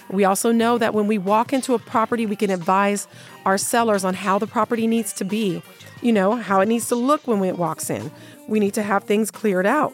We 0.10 0.24
also 0.26 0.52
know 0.52 0.78
that 0.78 0.94
when 0.94 1.08
we 1.08 1.18
walk 1.18 1.54
into 1.54 1.74
a 1.74 1.80
property, 1.80 2.26
we 2.26 2.36
can 2.36 2.50
advise 2.50 3.08
our 3.46 3.58
sellers 3.58 4.04
on 4.04 4.14
how 4.14 4.40
the 4.40 4.48
property 4.48 4.86
needs 4.86 5.14
to 5.14 5.26
be, 5.26 5.62
you 6.02 6.12
know, 6.12 6.36
how 6.36 6.60
it 6.60 6.68
needs 6.68 6.88
to 6.90 6.96
look 6.96 7.28
when 7.28 7.44
it 7.44 7.58
walks 7.58 7.90
in. 7.90 8.12
We 8.48 8.60
need 8.60 8.74
to 8.74 8.84
have 8.84 9.06
things 9.06 9.32
cleared 9.32 9.66
out. 9.66 9.94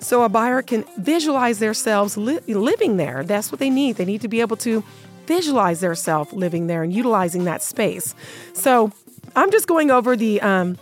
So 0.00 0.22
a 0.22 0.28
buyer 0.28 0.62
can 0.62 0.84
visualize 0.96 1.58
themselves 1.58 2.16
li- 2.16 2.38
living 2.46 2.98
there. 2.98 3.24
That's 3.24 3.50
what 3.50 3.58
they 3.58 3.68
need. 3.68 3.96
They 3.96 4.04
need 4.04 4.20
to 4.20 4.28
be 4.28 4.40
able 4.40 4.56
to 4.58 4.84
visualize 5.28 5.80
themselves 5.80 6.32
living 6.32 6.66
there 6.66 6.82
and 6.82 6.92
utilizing 6.92 7.44
that 7.44 7.62
space. 7.62 8.14
So 8.54 8.90
I'm 9.36 9.50
just 9.52 9.68
going 9.68 9.90
over 9.90 10.16
the 10.16 10.40
um, 10.40 10.78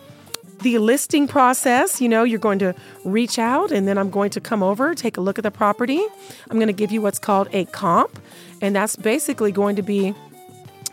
the 0.63 0.79
listing 0.79 1.29
process. 1.29 2.01
You 2.01 2.09
know, 2.09 2.23
you're 2.23 2.39
going 2.39 2.61
to 2.61 2.75
reach 3.05 3.39
out, 3.39 3.71
and 3.73 3.87
then 3.87 3.99
I'm 3.99 4.11
going 4.11 4.31
to 4.31 4.41
come 4.41 4.63
over, 4.63 4.95
take 4.95 5.17
a 5.17 5.21
look 5.21 5.39
at 5.39 5.43
the 5.43 5.51
property. 5.51 6.01
I'm 6.49 6.57
going 6.57 6.69
to 6.69 6.73
give 6.73 6.93
you 6.93 7.03
what's 7.03 7.19
called 7.19 7.49
a 7.53 7.67
comp, 7.67 8.19
and 8.63 8.75
that's 8.75 8.97
basically 8.97 9.53
going 9.53 9.77
to 9.77 9.83
be 9.83 10.15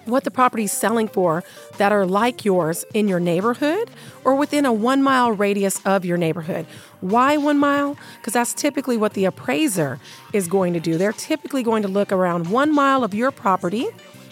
what 0.06 0.24
the 0.24 0.32
property 0.32 0.66
is 0.66 0.72
selling 0.72 1.08
for 1.08 1.44
that 1.78 1.92
are 1.92 2.06
like 2.06 2.46
yours 2.46 2.86
in 2.94 3.08
your 3.08 3.20
neighborhood 3.20 3.90
or 4.24 4.36
within 4.36 4.66
a 4.66 4.74
one 4.74 5.02
mile 5.02 5.32
radius 5.32 5.80
of 5.86 6.06
your 6.06 6.18
neighborhood. 6.18 6.66
Why 7.02 7.38
one 7.38 7.58
mile? 7.58 7.98
Because 8.18 8.34
that's 8.34 8.54
typically 8.54 8.98
what 8.98 9.14
the 9.14 9.26
appraiser 9.26 10.00
is 10.32 10.48
going 10.48 10.74
to 10.74 10.80
do. 10.80 10.98
They're 10.98 11.14
typically 11.14 11.64
going 11.64 11.84
to 11.84 11.90
look 11.90 12.12
around 12.12 12.50
one 12.50 12.74
mile 12.74 13.04
of 13.04 13.14
your 13.14 13.32
property 13.32 13.88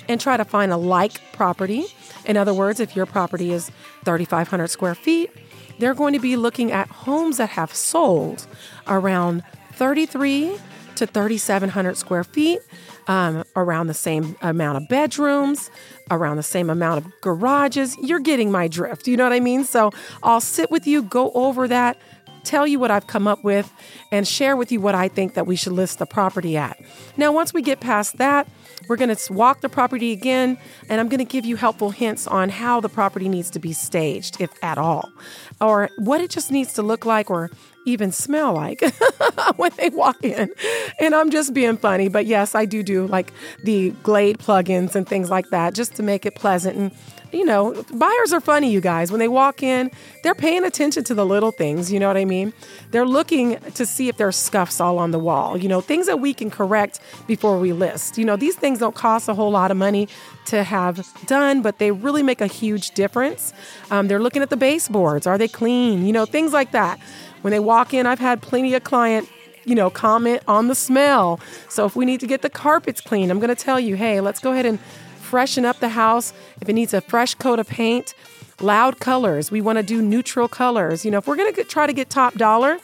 and 0.07 0.19
try 0.19 0.37
to 0.37 0.45
find 0.45 0.71
a 0.71 0.77
like 0.77 1.21
property. 1.33 1.85
In 2.25 2.37
other 2.37 2.53
words, 2.53 2.79
if 2.79 2.95
your 2.95 3.05
property 3.05 3.51
is 3.51 3.71
3,500 4.05 4.67
square 4.67 4.95
feet, 4.95 5.31
they're 5.79 5.93
going 5.93 6.13
to 6.13 6.19
be 6.19 6.35
looking 6.35 6.71
at 6.71 6.87
homes 6.89 7.37
that 7.37 7.49
have 7.49 7.73
sold 7.73 8.45
around 8.87 9.43
33 9.73 10.57
to 11.01 11.07
3,700 11.07 11.97
square 11.97 12.23
feet 12.23 12.59
um, 13.07 13.43
around 13.55 13.87
the 13.87 13.93
same 13.93 14.35
amount 14.41 14.77
of 14.77 14.87
bedrooms, 14.87 15.69
around 16.09 16.37
the 16.37 16.43
same 16.43 16.69
amount 16.69 17.03
of 17.03 17.11
garages. 17.21 17.97
You're 17.97 18.19
getting 18.19 18.51
my 18.51 18.67
drift. 18.67 19.07
You 19.07 19.17
know 19.17 19.23
what 19.23 19.33
I 19.33 19.39
mean? 19.39 19.63
So 19.63 19.91
I'll 20.23 20.41
sit 20.41 20.69
with 20.69 20.85
you, 20.85 21.01
go 21.01 21.31
over 21.31 21.67
that, 21.67 21.97
tell 22.43 22.67
you 22.67 22.79
what 22.79 22.91
I've 22.91 23.07
come 23.07 23.27
up 23.27 23.43
with, 23.43 23.71
and 24.11 24.27
share 24.27 24.55
with 24.55 24.71
you 24.71 24.79
what 24.79 24.95
I 24.95 25.07
think 25.07 25.33
that 25.33 25.47
we 25.47 25.55
should 25.55 25.73
list 25.73 25.99
the 25.99 26.05
property 26.05 26.55
at. 26.55 26.79
Now, 27.17 27.31
once 27.31 27.53
we 27.53 27.61
get 27.61 27.79
past 27.79 28.17
that, 28.17 28.47
we're 28.87 28.97
going 28.97 29.15
to 29.15 29.33
walk 29.33 29.61
the 29.61 29.69
property 29.69 30.11
again, 30.11 30.57
and 30.89 30.99
I'm 30.99 31.07
going 31.07 31.19
to 31.19 31.31
give 31.31 31.45
you 31.45 31.55
helpful 31.55 31.91
hints 31.91 32.27
on 32.27 32.49
how 32.49 32.79
the 32.79 32.89
property 32.89 33.29
needs 33.29 33.49
to 33.51 33.59
be 33.59 33.73
staged, 33.73 34.39
if 34.39 34.51
at 34.63 34.77
all, 34.77 35.11
or 35.59 35.89
what 35.97 36.21
it 36.21 36.29
just 36.29 36.51
needs 36.51 36.73
to 36.73 36.81
look 36.81 37.05
like, 37.05 37.29
or 37.29 37.49
even 37.85 38.11
smell 38.11 38.53
like 38.53 38.81
when 39.55 39.71
they 39.77 39.89
walk 39.89 40.23
in. 40.23 40.51
And 40.99 41.15
I'm 41.15 41.29
just 41.31 41.53
being 41.53 41.77
funny, 41.77 42.09
but 42.09 42.25
yes, 42.25 42.55
I 42.55 42.65
do 42.65 42.83
do 42.83 43.07
like 43.07 43.33
the 43.63 43.91
Glade 44.03 44.39
plugins 44.39 44.95
and 44.95 45.07
things 45.07 45.29
like 45.29 45.49
that 45.49 45.73
just 45.73 45.95
to 45.95 46.03
make 46.03 46.25
it 46.25 46.35
pleasant 46.35 46.77
and 46.77 46.91
you 47.33 47.45
know, 47.45 47.83
buyers 47.93 48.33
are 48.33 48.41
funny, 48.41 48.71
you 48.71 48.81
guys. 48.81 49.11
When 49.11 49.19
they 49.19 49.27
walk 49.27 49.63
in, 49.63 49.91
they're 50.23 50.35
paying 50.35 50.63
attention 50.65 51.03
to 51.05 51.13
the 51.13 51.25
little 51.25 51.51
things, 51.51 51.91
you 51.91 51.99
know 51.99 52.07
what 52.07 52.17
I 52.17 52.25
mean? 52.25 52.53
They're 52.91 53.05
looking 53.05 53.57
to 53.75 53.85
see 53.85 54.09
if 54.09 54.17
there's 54.17 54.35
scuffs 54.35 54.81
all 54.81 54.99
on 54.99 55.11
the 55.11 55.19
wall, 55.19 55.57
you 55.57 55.69
know, 55.69 55.81
things 55.81 56.07
that 56.07 56.19
we 56.19 56.33
can 56.33 56.49
correct 56.49 56.99
before 57.27 57.57
we 57.57 57.73
list. 57.73 58.17
You 58.17 58.25
know, 58.25 58.35
these 58.35 58.55
things 58.55 58.79
don't 58.79 58.95
cost 58.95 59.29
a 59.29 59.33
whole 59.33 59.51
lot 59.51 59.71
of 59.71 59.77
money 59.77 60.07
to 60.47 60.63
have 60.63 61.07
done, 61.25 61.61
but 61.61 61.79
they 61.79 61.91
really 61.91 62.23
make 62.23 62.41
a 62.41 62.47
huge 62.47 62.91
difference. 62.91 63.53
Um, 63.89 64.07
they're 64.07 64.21
looking 64.21 64.41
at 64.41 64.49
the 64.49 64.57
baseboards. 64.57 65.25
Are 65.25 65.37
they 65.37 65.47
clean? 65.47 66.05
You 66.05 66.13
know, 66.13 66.25
things 66.25 66.51
like 66.51 66.71
that. 66.71 66.99
When 67.41 67.51
they 67.51 67.59
walk 67.59 67.93
in, 67.93 68.05
I've 68.05 68.19
had 68.19 68.41
plenty 68.41 68.73
of 68.73 68.83
client, 68.83 69.27
you 69.65 69.75
know, 69.75 69.89
comment 69.89 70.43
on 70.47 70.67
the 70.67 70.75
smell. 70.75 71.39
So 71.69 71.85
if 71.85 71.95
we 71.95 72.05
need 72.05 72.19
to 72.19 72.27
get 72.27 72.41
the 72.41 72.49
carpets 72.49 73.01
clean, 73.01 73.31
I'm 73.31 73.39
going 73.39 73.55
to 73.55 73.63
tell 73.63 73.79
you, 73.79 73.95
hey, 73.95 74.21
let's 74.21 74.39
go 74.39 74.51
ahead 74.51 74.65
and 74.65 74.79
freshen 75.19 75.65
up 75.65 75.79
the 75.79 75.89
house. 75.89 76.33
If 76.61 76.69
it 76.69 76.73
needs 76.73 76.93
a 76.93 77.01
fresh 77.01 77.35
coat 77.35 77.59
of 77.59 77.67
paint, 77.67 78.13
loud 78.59 78.99
colors, 78.99 79.49
we 79.49 79.61
want 79.61 79.77
to 79.77 79.83
do 79.83 80.01
neutral 80.01 80.47
colors. 80.47 81.05
You 81.05 81.11
know, 81.11 81.17
if 81.19 81.27
we're 81.27 81.37
going 81.37 81.53
to 81.53 81.63
try 81.63 81.87
to 81.87 81.93
get 81.93 82.09
top 82.09 82.35
dollar, 82.35 82.77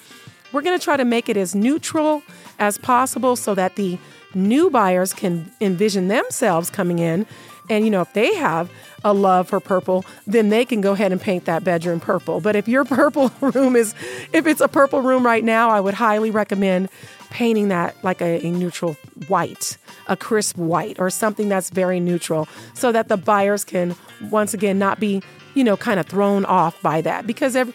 we're 0.53 0.61
going 0.61 0.77
to 0.77 0.83
try 0.83 0.97
to 0.97 1.05
make 1.05 1.29
it 1.29 1.37
as 1.37 1.53
neutral 1.53 2.23
as 2.57 2.77
possible 2.77 3.35
so 3.35 3.53
that 3.55 3.75
the 3.75 3.99
new 4.37 4.69
buyers 4.69 5.13
can 5.13 5.51
envision 5.59 6.07
themselves 6.07 6.69
coming 6.69 6.99
in. 6.99 7.25
And, 7.69 7.83
you 7.83 7.91
know, 7.91 8.01
if 8.01 8.13
they 8.13 8.33
have 8.35 8.71
a 9.03 9.13
love 9.13 9.49
for 9.49 9.59
purple, 9.59 10.05
then 10.25 10.49
they 10.49 10.63
can 10.63 10.79
go 10.79 10.93
ahead 10.93 11.11
and 11.11 11.19
paint 11.19 11.45
that 11.45 11.63
bedroom 11.63 11.99
purple. 11.99 12.39
But 12.39 12.55
if 12.55 12.67
your 12.67 12.85
purple 12.85 13.31
room 13.41 13.75
is, 13.75 13.93
if 14.33 14.47
it's 14.47 14.61
a 14.61 14.67
purple 14.67 15.01
room 15.01 15.25
right 15.25 15.43
now, 15.43 15.69
I 15.69 15.81
would 15.81 15.95
highly 15.95 16.31
recommend 16.31 16.89
painting 17.29 17.67
that 17.67 17.95
like 18.03 18.21
a, 18.21 18.45
a, 18.45 18.51
neutral 18.51 18.93
white, 19.27 19.77
a 20.07 20.15
crisp 20.15 20.57
white, 20.57 20.97
or 20.97 21.09
something 21.09 21.49
that's 21.49 21.69
very 21.69 21.99
neutral 21.99 22.47
so 22.73 22.91
that 22.91 23.09
the 23.09 23.17
buyers 23.17 23.65
can 23.65 23.95
once 24.29 24.53
again 24.53 24.79
not 24.79 24.99
be, 24.99 25.21
you 25.53 25.63
know, 25.63 25.75
kind 25.75 25.99
of 25.99 26.05
thrown 26.05 26.45
off 26.45 26.81
by 26.81 27.01
that 27.01 27.27
because 27.27 27.55
every, 27.55 27.73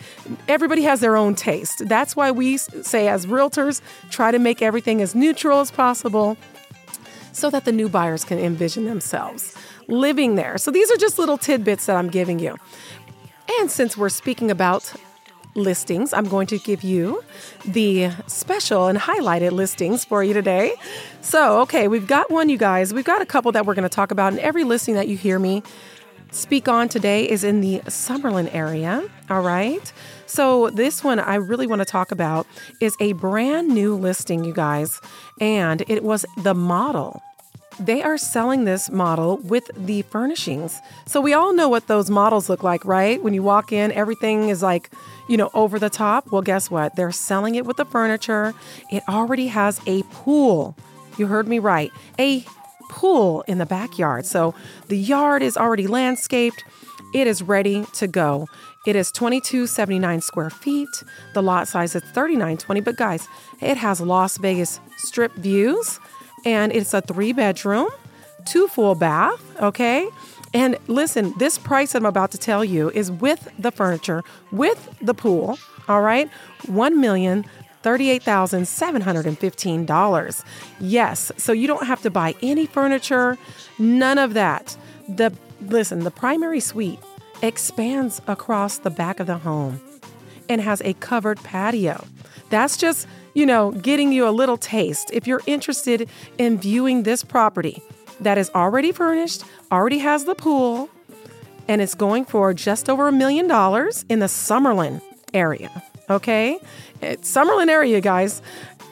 everybody 0.48 0.82
has 0.82 1.00
their 1.00 1.16
own 1.16 1.34
taste. 1.34 1.86
That's 1.86 2.16
why 2.16 2.30
we 2.30 2.56
say, 2.56 3.08
as 3.08 3.26
realtors, 3.26 3.82
try 4.10 4.30
to 4.30 4.38
make 4.38 4.62
everything 4.62 5.02
as 5.02 5.14
neutral 5.14 5.60
as 5.60 5.70
possible 5.70 6.38
so 7.32 7.50
that 7.50 7.64
the 7.64 7.72
new 7.72 7.88
buyers 7.88 8.24
can 8.24 8.38
envision 8.38 8.84
themselves 8.84 9.56
living 9.88 10.36
there. 10.36 10.58
So 10.58 10.70
these 10.70 10.90
are 10.90 10.96
just 10.96 11.18
little 11.18 11.38
tidbits 11.38 11.86
that 11.86 11.96
I'm 11.96 12.08
giving 12.08 12.38
you. 12.38 12.56
And 13.60 13.70
since 13.70 13.96
we're 13.96 14.08
speaking 14.08 14.50
about 14.50 14.92
listings, 15.54 16.12
I'm 16.12 16.28
going 16.28 16.46
to 16.48 16.58
give 16.58 16.82
you 16.82 17.22
the 17.64 18.10
special 18.26 18.86
and 18.86 18.98
highlighted 18.98 19.52
listings 19.52 20.04
for 20.04 20.24
you 20.24 20.32
today. 20.32 20.74
So, 21.20 21.60
okay, 21.62 21.88
we've 21.88 22.06
got 22.06 22.30
one, 22.30 22.48
you 22.48 22.56
guys. 22.56 22.94
We've 22.94 23.04
got 23.04 23.20
a 23.20 23.26
couple 23.26 23.52
that 23.52 23.66
we're 23.66 23.74
going 23.74 23.88
to 23.88 23.94
talk 23.94 24.10
about, 24.10 24.32
and 24.32 24.40
every 24.40 24.64
listing 24.64 24.94
that 24.94 25.08
you 25.08 25.16
hear 25.16 25.38
me 25.38 25.62
speak 26.30 26.68
on 26.68 26.88
today 26.88 27.28
is 27.28 27.44
in 27.44 27.60
the 27.60 27.80
Summerlin 27.80 28.52
area. 28.54 29.06
All 29.28 29.42
right. 29.42 29.92
So, 30.26 30.70
this 30.70 31.04
one 31.04 31.18
I 31.18 31.34
really 31.36 31.66
want 31.66 31.80
to 31.80 31.84
talk 31.86 32.12
about 32.12 32.46
is 32.80 32.96
a 33.00 33.12
brand 33.12 33.68
new 33.68 33.96
listing, 33.96 34.44
you 34.44 34.52
guys, 34.52 35.00
and 35.40 35.82
it 35.88 36.02
was 36.02 36.24
the 36.36 36.54
model 36.54 37.22
they 37.78 38.02
are 38.02 38.18
selling 38.18 38.64
this 38.64 38.90
model 38.90 39.38
with 39.38 39.70
the 39.76 40.02
furnishings. 40.02 40.80
So 41.06 41.20
we 41.20 41.32
all 41.32 41.52
know 41.52 41.68
what 41.68 41.86
those 41.86 42.10
models 42.10 42.48
look 42.48 42.62
like, 42.62 42.84
right? 42.84 43.22
When 43.22 43.34
you 43.34 43.42
walk 43.42 43.72
in, 43.72 43.92
everything 43.92 44.48
is 44.48 44.62
like, 44.62 44.90
you 45.28 45.36
know, 45.36 45.50
over 45.54 45.78
the 45.78 45.90
top. 45.90 46.30
Well, 46.30 46.42
guess 46.42 46.70
what? 46.70 46.96
They're 46.96 47.12
selling 47.12 47.54
it 47.54 47.64
with 47.64 47.76
the 47.76 47.84
furniture. 47.84 48.54
It 48.90 49.02
already 49.08 49.48
has 49.48 49.80
a 49.86 50.02
pool. 50.04 50.76
You 51.16 51.26
heard 51.26 51.48
me 51.48 51.58
right. 51.58 51.90
A 52.18 52.44
pool 52.90 53.42
in 53.42 53.58
the 53.58 53.66
backyard. 53.66 54.26
So 54.26 54.54
the 54.88 54.98
yard 54.98 55.42
is 55.42 55.56
already 55.56 55.86
landscaped. 55.86 56.64
It 57.14 57.26
is 57.26 57.42
ready 57.42 57.86
to 57.94 58.06
go. 58.06 58.48
It 58.84 58.96
is 58.96 59.12
2279 59.12 60.22
square 60.22 60.50
feet. 60.50 61.04
The 61.34 61.42
lot 61.42 61.68
size 61.68 61.94
is 61.94 62.02
3920, 62.02 62.80
but 62.80 62.96
guys, 62.96 63.28
it 63.60 63.76
has 63.76 64.00
Las 64.00 64.38
Vegas 64.38 64.80
strip 64.96 65.32
views 65.34 66.00
and 66.44 66.72
it's 66.72 66.92
a 66.92 67.00
three 67.00 67.32
bedroom, 67.32 67.90
two 68.44 68.66
full 68.66 68.96
bath, 68.96 69.40
okay? 69.60 70.08
And 70.52 70.76
listen, 70.88 71.32
this 71.38 71.58
price 71.58 71.94
I'm 71.94 72.04
about 72.04 72.32
to 72.32 72.38
tell 72.38 72.64
you 72.64 72.90
is 72.90 73.12
with 73.12 73.48
the 73.56 73.70
furniture, 73.70 74.24
with 74.50 74.92
the 75.00 75.14
pool, 75.14 75.60
all 75.86 76.02
right? 76.02 76.28
One 76.66 77.00
million 77.00 77.44
$38,715. 77.84 80.44
Yes, 80.80 81.30
so 81.36 81.52
you 81.52 81.68
don't 81.68 81.86
have 81.86 82.02
to 82.02 82.10
buy 82.10 82.34
any 82.40 82.66
furniture, 82.66 83.38
none 83.78 84.18
of 84.18 84.34
that. 84.34 84.76
The 85.08 85.32
listen, 85.60 86.00
the 86.00 86.10
primary 86.10 86.58
suite 86.60 86.98
expands 87.42 88.20
across 88.26 88.78
the 88.78 88.90
back 88.90 89.20
of 89.20 89.26
the 89.26 89.38
home 89.38 89.80
and 90.48 90.60
has 90.60 90.80
a 90.82 90.94
covered 90.94 91.42
patio. 91.42 92.04
That's 92.50 92.76
just 92.76 93.06
you 93.34 93.46
know, 93.46 93.72
getting 93.72 94.12
you 94.12 94.28
a 94.28 94.30
little 94.30 94.56
taste. 94.56 95.10
If 95.12 95.26
you're 95.26 95.40
interested 95.46 96.08
in 96.38 96.58
viewing 96.58 97.02
this 97.04 97.24
property 97.24 97.82
that 98.20 98.38
is 98.38 98.50
already 98.54 98.92
furnished, 98.92 99.44
already 99.70 99.98
has 99.98 100.24
the 100.24 100.34
pool, 100.34 100.90
and 101.68 101.80
it's 101.80 101.94
going 101.94 102.24
for 102.24 102.52
just 102.52 102.90
over 102.90 103.08
a 103.08 103.12
million 103.12 103.46
dollars 103.46 104.04
in 104.08 104.18
the 104.18 104.26
Summerlin 104.26 105.00
area. 105.32 105.82
Okay? 106.10 106.58
It's 107.00 107.32
Summerlin 107.32 107.68
area, 107.68 108.00
guys. 108.00 108.42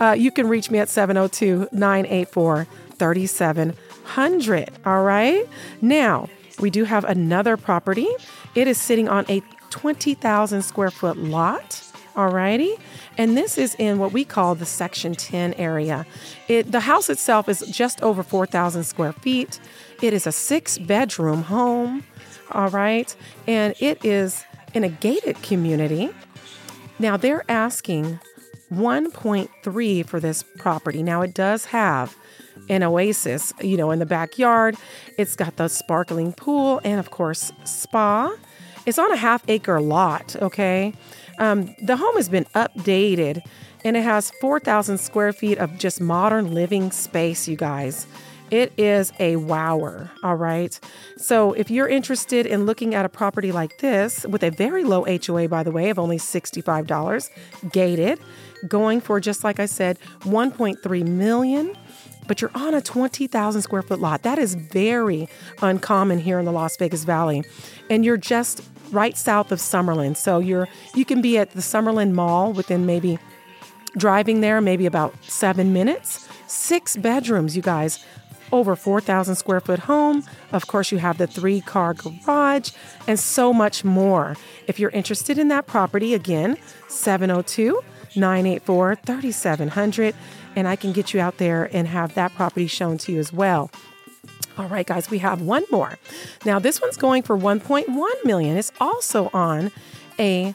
uh, 0.00 0.12
you 0.12 0.30
can 0.30 0.48
reach 0.48 0.70
me 0.70 0.78
at 0.78 0.88
702 0.88 1.68
984 1.72 2.66
3700. 2.94 4.70
All 4.86 5.02
right. 5.02 5.46
Now, 5.82 6.28
we 6.60 6.70
do 6.70 6.84
have 6.84 7.04
another 7.04 7.56
property. 7.56 8.08
It 8.54 8.68
is 8.68 8.78
sitting 8.78 9.08
on 9.08 9.24
a 9.28 9.42
20,000 9.70 10.62
square 10.62 10.90
foot 10.90 11.16
lot. 11.16 11.82
Alrighty. 12.14 12.78
And 13.16 13.36
this 13.36 13.56
is 13.56 13.74
in 13.76 13.98
what 13.98 14.12
we 14.12 14.24
call 14.24 14.54
the 14.54 14.66
Section 14.66 15.14
10 15.14 15.54
area. 15.54 16.06
It, 16.48 16.72
the 16.72 16.80
house 16.80 17.08
itself 17.08 17.48
is 17.48 17.60
just 17.70 18.02
over 18.02 18.22
4,000 18.22 18.84
square 18.84 19.12
feet. 19.12 19.60
It 20.02 20.12
is 20.12 20.26
a 20.26 20.32
six 20.32 20.76
bedroom 20.76 21.42
home. 21.44 22.04
All 22.50 22.68
right. 22.68 23.14
And 23.46 23.74
it 23.78 24.04
is 24.04 24.44
in 24.74 24.84
a 24.84 24.88
gated 24.88 25.40
community. 25.42 26.10
Now 26.98 27.16
they're 27.16 27.44
asking 27.48 28.20
1.3 28.72 30.06
for 30.06 30.20
this 30.20 30.44
property. 30.58 31.02
Now 31.02 31.22
it 31.22 31.34
does 31.34 31.66
have 31.66 32.16
an 32.68 32.82
oasis, 32.82 33.52
you 33.60 33.76
know, 33.76 33.90
in 33.90 33.98
the 33.98 34.06
backyard. 34.06 34.76
It's 35.18 35.34
got 35.34 35.56
the 35.56 35.68
sparkling 35.68 36.32
pool 36.32 36.80
and 36.84 37.00
of 37.00 37.10
course 37.10 37.52
spa. 37.64 38.34
It's 38.86 38.98
on 38.98 39.12
a 39.12 39.16
half 39.16 39.42
acre 39.48 39.80
lot, 39.80 40.36
okay? 40.36 40.94
Um, 41.38 41.74
the 41.82 41.96
home 41.96 42.16
has 42.16 42.28
been 42.28 42.44
updated 42.54 43.42
and 43.84 43.96
it 43.96 44.02
has 44.02 44.30
4,000 44.40 44.98
square 44.98 45.32
feet 45.32 45.58
of 45.58 45.78
just 45.78 46.00
modern 46.00 46.54
living 46.54 46.90
space, 46.90 47.48
you 47.48 47.56
guys. 47.56 48.06
It 48.50 48.72
is 48.76 49.12
a 49.20 49.36
wower, 49.36 50.10
all 50.24 50.34
right? 50.34 50.78
So, 51.16 51.52
if 51.52 51.70
you're 51.70 51.86
interested 51.88 52.46
in 52.46 52.66
looking 52.66 52.96
at 52.96 53.04
a 53.04 53.08
property 53.08 53.52
like 53.52 53.78
this 53.78 54.26
with 54.26 54.42
a 54.42 54.50
very 54.50 54.82
low 54.82 55.04
HOA, 55.04 55.48
by 55.48 55.62
the 55.62 55.70
way, 55.70 55.88
of 55.88 56.00
only 56.00 56.18
$65, 56.18 57.30
gated, 57.70 58.18
going 58.68 59.00
for 59.00 59.20
just 59.20 59.44
like 59.44 59.60
I 59.60 59.66
said, 59.66 59.98
1.3 60.20 61.06
million, 61.06 61.76
but 62.26 62.40
you're 62.40 62.50
on 62.54 62.74
a 62.74 62.80
20,000 62.80 63.62
square 63.62 63.82
foot 63.82 64.00
lot. 64.00 64.22
That 64.22 64.38
is 64.38 64.54
very 64.54 65.28
uncommon 65.62 66.18
here 66.18 66.38
in 66.38 66.44
the 66.44 66.52
Las 66.52 66.76
Vegas 66.76 67.04
Valley. 67.04 67.42
And 67.88 68.04
you're 68.04 68.16
just 68.16 68.62
right 68.92 69.16
south 69.16 69.52
of 69.52 69.58
Summerlin. 69.58 70.16
So 70.16 70.38
you're 70.38 70.68
you 70.94 71.04
can 71.04 71.22
be 71.22 71.38
at 71.38 71.52
the 71.52 71.60
Summerlin 71.60 72.12
Mall 72.12 72.52
within 72.52 72.86
maybe 72.86 73.18
driving 73.96 74.40
there 74.40 74.60
maybe 74.60 74.86
about 74.86 75.14
7 75.24 75.72
minutes. 75.72 76.28
6 76.46 76.96
bedrooms, 76.96 77.56
you 77.56 77.62
guys 77.62 78.04
over 78.52 78.76
4,000 78.76 79.36
square 79.36 79.60
foot 79.60 79.80
home. 79.80 80.24
Of 80.52 80.66
course, 80.66 80.92
you 80.92 80.98
have 80.98 81.18
the 81.18 81.26
three 81.26 81.60
car 81.60 81.94
garage 81.94 82.72
and 83.06 83.18
so 83.18 83.52
much 83.52 83.84
more. 83.84 84.36
If 84.66 84.78
you're 84.78 84.90
interested 84.90 85.38
in 85.38 85.48
that 85.48 85.66
property, 85.66 86.14
again, 86.14 86.56
702 86.88 87.80
984 88.16 88.96
3700, 88.96 90.14
and 90.56 90.68
I 90.68 90.76
can 90.76 90.92
get 90.92 91.14
you 91.14 91.20
out 91.20 91.38
there 91.38 91.68
and 91.72 91.88
have 91.88 92.14
that 92.14 92.34
property 92.34 92.66
shown 92.66 92.98
to 92.98 93.12
you 93.12 93.18
as 93.18 93.32
well. 93.32 93.70
All 94.58 94.68
right, 94.68 94.86
guys, 94.86 95.10
we 95.10 95.18
have 95.18 95.40
one 95.40 95.64
more. 95.70 95.98
Now, 96.44 96.58
this 96.58 96.80
one's 96.80 96.96
going 96.96 97.22
for 97.22 97.36
1.1 97.36 98.24
million. 98.24 98.56
It's 98.56 98.72
also 98.80 99.30
on 99.32 99.70
a 100.18 100.54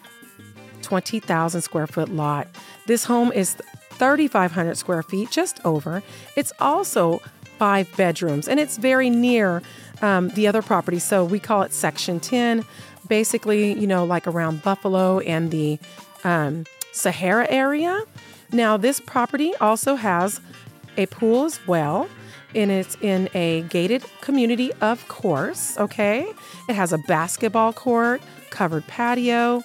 20,000 0.81 1.61
square 1.61 1.87
foot 1.87 2.09
lot. 2.09 2.47
This 2.85 3.05
home 3.05 3.31
is 3.31 3.55
3,500 3.91 4.77
square 4.77 5.01
feet, 5.01 5.31
just 5.31 5.59
over. 5.65 6.03
It's 6.35 6.53
also 6.59 7.19
five 7.57 7.87
bedrooms, 7.95 8.47
and 8.47 8.59
it's 8.59 8.77
very 8.77 9.09
near 9.09 9.61
um, 10.01 10.29
the 10.29 10.47
other 10.47 10.61
property. 10.61 10.99
So 10.99 11.23
we 11.23 11.39
call 11.39 11.63
it 11.63 11.73
Section 11.73 12.19
10, 12.19 12.65
basically, 13.07 13.73
you 13.73 13.87
know, 13.87 14.05
like 14.05 14.27
around 14.27 14.61
Buffalo 14.61 15.19
and 15.19 15.51
the 15.51 15.79
um, 16.23 16.65
Sahara 16.95 17.45
area. 17.49 18.01
Now, 18.51 18.77
this 18.77 18.99
property 18.99 19.53
also 19.55 19.95
has 19.95 20.39
a 20.97 21.05
pool 21.07 21.45
as 21.45 21.59
well, 21.67 22.07
and 22.55 22.71
it's 22.71 22.95
in 23.01 23.29
a 23.33 23.63
gated 23.63 24.03
community, 24.21 24.71
of 24.81 25.05
course, 25.09 25.77
okay? 25.77 26.31
It 26.69 26.75
has 26.75 26.93
a 26.93 26.97
basketball 26.97 27.73
court, 27.73 28.21
covered 28.49 28.87
patio. 28.87 29.63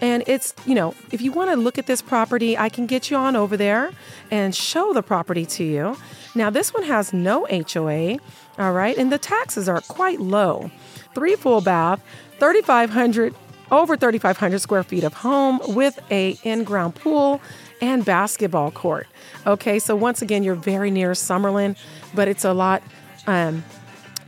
And 0.00 0.24
it's, 0.26 0.54
you 0.64 0.74
know, 0.74 0.94
if 1.12 1.20
you 1.20 1.30
want 1.30 1.50
to 1.50 1.56
look 1.56 1.76
at 1.76 1.86
this 1.86 2.00
property, 2.00 2.56
I 2.56 2.70
can 2.70 2.86
get 2.86 3.10
you 3.10 3.18
on 3.18 3.36
over 3.36 3.58
there 3.58 3.90
and 4.30 4.54
show 4.54 4.94
the 4.94 5.02
property 5.02 5.44
to 5.44 5.64
you. 5.64 5.98
Now, 6.34 6.48
this 6.48 6.72
one 6.72 6.84
has 6.84 7.12
no 7.12 7.46
HOA, 7.46 8.16
all 8.58 8.72
right, 8.72 8.96
and 8.96 9.12
the 9.12 9.18
taxes 9.18 9.68
are 9.68 9.82
quite 9.82 10.18
low. 10.18 10.70
Three 11.14 11.36
full 11.36 11.60
bath, 11.60 12.02
3,500, 12.38 13.34
over 13.70 13.96
3,500 13.96 14.60
square 14.60 14.82
feet 14.82 15.04
of 15.04 15.14
home 15.14 15.60
with 15.68 15.98
a 16.10 16.38
in-ground 16.42 16.94
pool 16.94 17.40
and 17.80 18.04
basketball 18.04 18.70
court. 18.70 19.06
Okay, 19.46 19.78
so 19.78 19.96
once 19.96 20.22
again, 20.22 20.42
you're 20.42 20.54
very 20.54 20.90
near 20.90 21.12
Summerlin, 21.12 21.76
but 22.14 22.28
it's 22.28 22.44
a 22.44 22.52
lot, 22.52 22.82
um, 23.26 23.64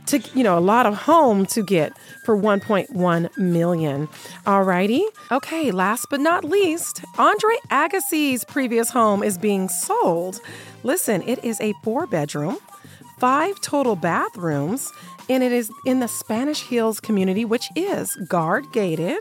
to 0.07 0.19
you 0.33 0.43
know, 0.43 0.57
a 0.57 0.59
lot 0.59 0.85
of 0.85 0.95
home 0.95 1.45
to 1.47 1.63
get 1.63 1.93
for 2.25 2.37
1.1 2.37 3.37
million. 3.37 4.07
Alrighty. 4.45 5.03
Okay, 5.31 5.71
last 5.71 6.07
but 6.09 6.19
not 6.19 6.43
least, 6.43 7.03
Andre 7.17 7.55
Agassi's 7.69 8.43
previous 8.43 8.89
home 8.89 9.23
is 9.23 9.37
being 9.37 9.69
sold. 9.69 10.39
Listen, 10.83 11.21
it 11.23 11.43
is 11.43 11.59
a 11.61 11.73
four 11.83 12.05
bedroom, 12.07 12.57
five 13.19 13.59
total 13.61 13.95
bathrooms, 13.95 14.91
and 15.29 15.43
it 15.43 15.51
is 15.51 15.71
in 15.85 15.99
the 15.99 16.07
Spanish 16.07 16.61
Hills 16.61 16.99
community, 16.99 17.45
which 17.45 17.69
is 17.75 18.15
guard 18.27 18.71
gated. 18.71 19.19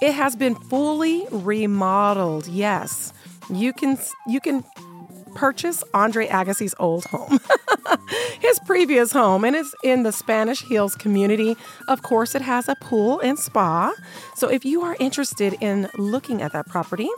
It 0.00 0.12
has 0.12 0.36
been 0.36 0.54
fully 0.54 1.26
remodeled. 1.30 2.46
Yes, 2.46 3.12
you 3.50 3.72
can 3.72 3.98
you 4.26 4.40
can 4.40 4.64
purchase 5.34 5.82
Andre 5.94 6.26
Agassi's 6.28 6.74
old 6.78 7.04
home, 7.06 7.38
his 8.40 8.58
previous 8.60 9.12
home, 9.12 9.44
and 9.44 9.56
it's 9.56 9.74
in 9.82 10.02
the 10.02 10.12
Spanish 10.12 10.62
Hills 10.62 10.94
community. 10.94 11.56
Of 11.88 12.02
course, 12.02 12.34
it 12.34 12.42
has 12.42 12.68
a 12.68 12.74
pool 12.76 13.20
and 13.20 13.38
spa. 13.38 13.94
So 14.34 14.48
if 14.48 14.64
you 14.64 14.82
are 14.82 14.96
interested 15.00 15.56
in 15.60 15.88
looking 15.96 16.42
at 16.42 16.52
that 16.52 16.66
property, 16.66 17.08